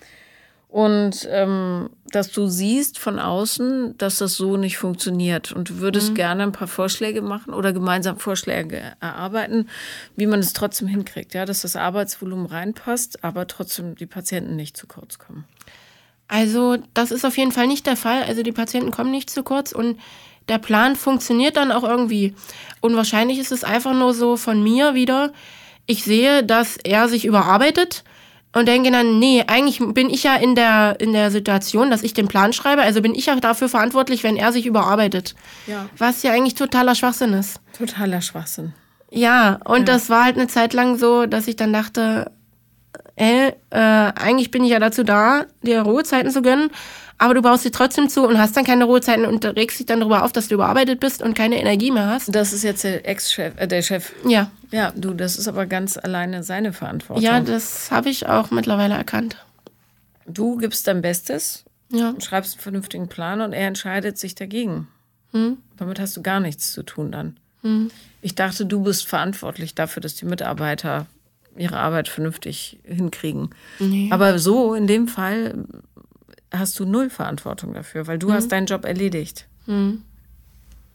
[0.72, 5.52] Und ähm, dass du siehst von außen, dass das so nicht funktioniert.
[5.52, 6.14] Und du würdest mhm.
[6.14, 9.68] gerne ein paar Vorschläge machen oder gemeinsam Vorschläge erarbeiten,
[10.16, 14.74] wie man es trotzdem hinkriegt, ja, dass das Arbeitsvolumen reinpasst, aber trotzdem die Patienten nicht
[14.74, 15.44] zu kurz kommen.
[16.26, 18.22] Also, das ist auf jeden Fall nicht der Fall.
[18.22, 20.00] Also, die Patienten kommen nicht zu kurz und
[20.48, 22.34] der Plan funktioniert dann auch irgendwie.
[22.80, 25.34] Und wahrscheinlich ist es einfach nur so von mir wieder,
[25.84, 28.04] ich sehe, dass er sich überarbeitet
[28.54, 32.12] und denke dann, nee, eigentlich bin ich ja in der, in der Situation, dass ich
[32.12, 35.34] den Plan schreibe, also bin ich ja dafür verantwortlich, wenn er sich überarbeitet.
[35.66, 35.88] Ja.
[35.96, 37.60] Was ja eigentlich totaler Schwachsinn ist.
[37.76, 38.74] Totaler Schwachsinn.
[39.10, 39.84] Ja, und ja.
[39.84, 42.30] das war halt eine Zeit lang so, dass ich dann dachte,
[43.16, 46.70] ey, äh, eigentlich bin ich ja dazu da, dir Ruhezeiten zu gönnen,
[47.18, 50.00] aber du baust sie trotzdem zu und hast dann keine Ruhezeiten und regst dich dann
[50.00, 52.34] darüber auf, dass du überarbeitet bist und keine Energie mehr hast.
[52.34, 54.12] Das ist jetzt der Ex-Chef, äh, der Chef.
[54.26, 54.50] Ja.
[54.70, 57.22] Ja, du, das ist aber ganz alleine seine Verantwortung.
[57.22, 59.36] Ja, das habe ich auch mittlerweile erkannt.
[60.26, 62.14] Du gibst dein Bestes, ja.
[62.18, 64.88] schreibst einen vernünftigen Plan und er entscheidet sich dagegen.
[65.32, 65.58] Hm?
[65.76, 67.36] Damit hast du gar nichts zu tun dann.
[67.62, 67.90] Hm.
[68.20, 71.06] Ich dachte, du bist verantwortlich dafür, dass die Mitarbeiter
[71.56, 73.50] ihre Arbeit vernünftig hinkriegen.
[73.78, 74.08] Nee.
[74.10, 75.64] Aber so in dem Fall
[76.52, 78.32] hast du null Verantwortung dafür, weil du mhm.
[78.34, 79.46] hast deinen Job erledigt.
[79.66, 80.02] Mhm.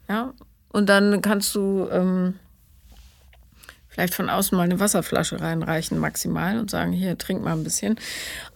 [0.08, 0.34] Ja,
[0.70, 2.36] und dann kannst du ähm,
[3.90, 8.00] vielleicht von außen mal eine Wasserflasche reinreichen, maximal, und sagen, hier, trink mal ein bisschen.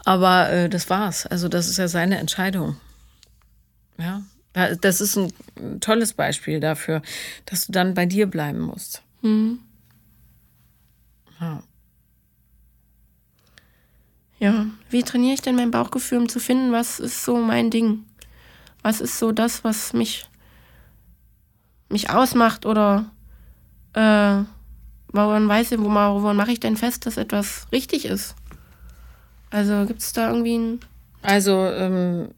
[0.05, 1.25] Aber äh, das war's.
[1.25, 2.77] Also das ist ja seine Entscheidung.
[3.97, 4.21] Ja,
[4.81, 5.31] das ist ein
[5.79, 7.01] tolles Beispiel dafür,
[7.45, 9.01] dass du dann bei dir bleiben musst.
[9.21, 9.59] Mhm.
[11.39, 11.63] Ja.
[14.41, 18.05] Ja, wie trainiere ich denn mein Bauchgefühl, um zu finden, was ist so mein Ding?
[18.81, 20.25] Was ist so das, was mich,
[21.89, 23.05] mich ausmacht oder
[23.93, 24.39] äh,
[25.09, 28.33] woran weiß ich, woran mache ich denn fest, dass etwas richtig ist?
[29.51, 30.79] Also gibt es da irgendwie ein.
[31.21, 32.29] Also, ähm,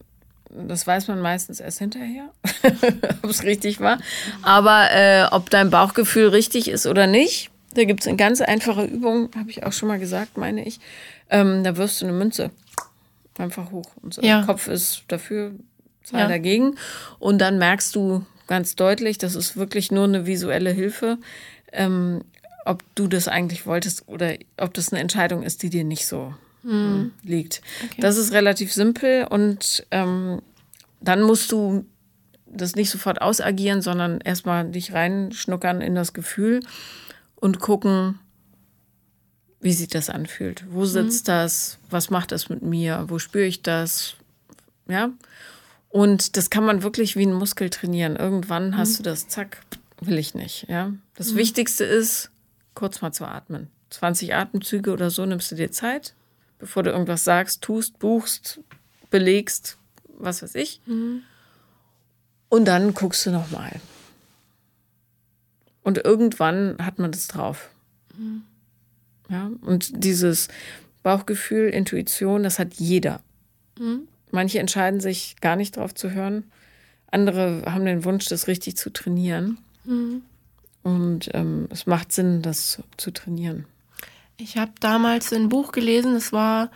[0.49, 2.26] das weiß man meistens erst hinterher,
[3.24, 3.97] ob es richtig war.
[4.41, 8.86] Aber äh, ob dein Bauchgefühl richtig ist oder nicht, da gibt es eine ganz einfache
[8.86, 10.80] Übung, habe ich auch schon mal gesagt, meine ich.
[11.30, 12.51] Ähm, da wirfst du eine Münze
[13.38, 13.91] einfach hoch.
[14.01, 14.43] Und so ja.
[14.43, 15.53] Kopf ist dafür,
[16.03, 16.28] Zahl ja.
[16.28, 16.76] dagegen.
[17.19, 21.17] Und dann merkst du ganz deutlich, das ist wirklich nur eine visuelle Hilfe,
[21.71, 22.24] ähm,
[22.65, 26.34] ob du das eigentlich wolltest oder ob das eine Entscheidung ist, die dir nicht so
[26.63, 27.11] mhm.
[27.24, 27.61] liegt.
[27.84, 28.01] Okay.
[28.01, 30.41] Das ist relativ simpel und ähm,
[31.01, 31.86] dann musst du
[32.45, 36.61] das nicht sofort ausagieren, sondern erstmal dich reinschnuckern in das Gefühl
[37.43, 38.19] und gucken,
[39.59, 40.63] wie sich das anfühlt.
[40.69, 41.31] Wo sitzt mhm.
[41.31, 41.77] das?
[41.89, 43.03] Was macht das mit mir?
[43.09, 44.15] Wo spüre ich das?
[44.87, 45.09] Ja.
[45.89, 48.15] Und das kann man wirklich wie ein Muskel trainieren.
[48.15, 48.77] Irgendwann mhm.
[48.77, 49.61] hast du das, zack,
[49.99, 50.69] will ich nicht.
[50.69, 50.93] Ja.
[51.15, 51.35] Das mhm.
[51.39, 52.31] Wichtigste ist,
[52.75, 53.67] kurz mal zu atmen.
[53.89, 56.13] 20 Atemzüge oder so nimmst du dir Zeit,
[56.59, 58.61] bevor du irgendwas sagst, tust, buchst,
[59.09, 59.77] belegst,
[60.17, 60.79] was weiß ich.
[60.85, 61.23] Mhm.
[62.47, 63.81] Und dann guckst du nochmal.
[65.84, 67.69] Und irgendwann hat man das drauf.
[69.29, 70.47] Ja, und dieses
[71.03, 73.21] Bauchgefühl, Intuition, das hat jeder.
[73.79, 74.07] Mhm.
[74.31, 76.45] Manche entscheiden sich gar nicht drauf zu hören.
[77.11, 79.59] Andere haben den Wunsch, das richtig zu trainieren.
[79.84, 80.23] Mhm.
[80.81, 83.65] Und ähm, es macht Sinn, das zu trainieren.
[84.38, 86.71] Ich habe damals ein Buch gelesen, es war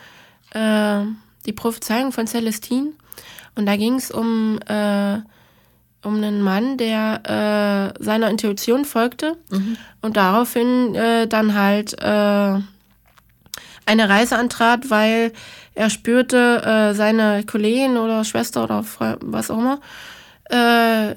[0.52, 1.04] äh,
[1.46, 2.92] Die Prophezeiung von Celestine.
[3.56, 5.20] Und da ging es um äh,
[6.08, 9.78] um einen Mann, der äh, seiner Intuition folgte mhm.
[10.02, 12.60] und daraufhin äh, dann halt äh,
[13.86, 15.34] eine Reise antrat, weil
[15.76, 18.84] er spürte, äh, seine Kollegin oder Schwester oder
[19.22, 19.80] was auch immer,
[20.50, 21.16] äh,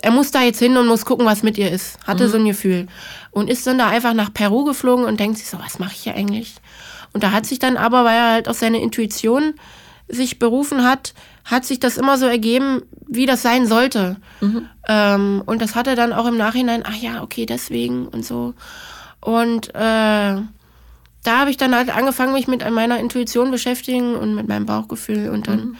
[0.00, 1.98] er muss da jetzt hin und muss gucken, was mit ihr ist.
[2.06, 2.28] Hatte mhm.
[2.30, 2.86] so ein Gefühl.
[3.30, 6.02] Und ist dann da einfach nach Peru geflogen und denkt sich so, was mache ich
[6.02, 6.54] hier eigentlich?
[7.12, 9.54] Und da hat sich dann aber, weil er halt auf seine Intuition
[10.08, 14.16] sich berufen hat, hat sich das immer so ergeben, wie das sein sollte.
[14.40, 14.68] Mhm.
[14.88, 18.54] Ähm, und das hat er dann auch im Nachhinein, ach ja, okay, deswegen und so.
[19.20, 20.42] Und äh,
[21.28, 25.30] da habe ich dann halt angefangen, mich mit meiner Intuition beschäftigen und mit meinem Bauchgefühl
[25.30, 25.76] und dann mhm.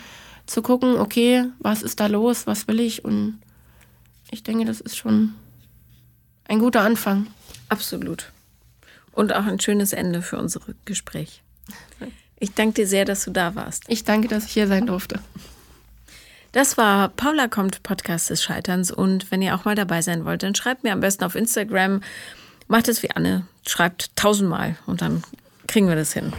[0.46, 3.04] zu gucken, okay, was ist da los, was will ich?
[3.04, 3.40] Und
[4.30, 5.34] ich denke, das ist schon
[6.44, 7.28] ein guter Anfang.
[7.68, 8.32] Absolut.
[9.12, 11.42] Und auch ein schönes Ende für unser Gespräch.
[12.40, 13.84] Ich danke dir sehr, dass du da warst.
[13.88, 15.20] Ich danke, dass ich hier sein durfte.
[16.52, 20.42] Das war Paula kommt Podcast des Scheiterns und wenn ihr auch mal dabei sein wollt,
[20.42, 22.00] dann schreibt mir am besten auf Instagram.
[22.68, 25.22] Macht es wie Anne, schreibt tausendmal und dann
[25.66, 26.32] kriegen wir das hin.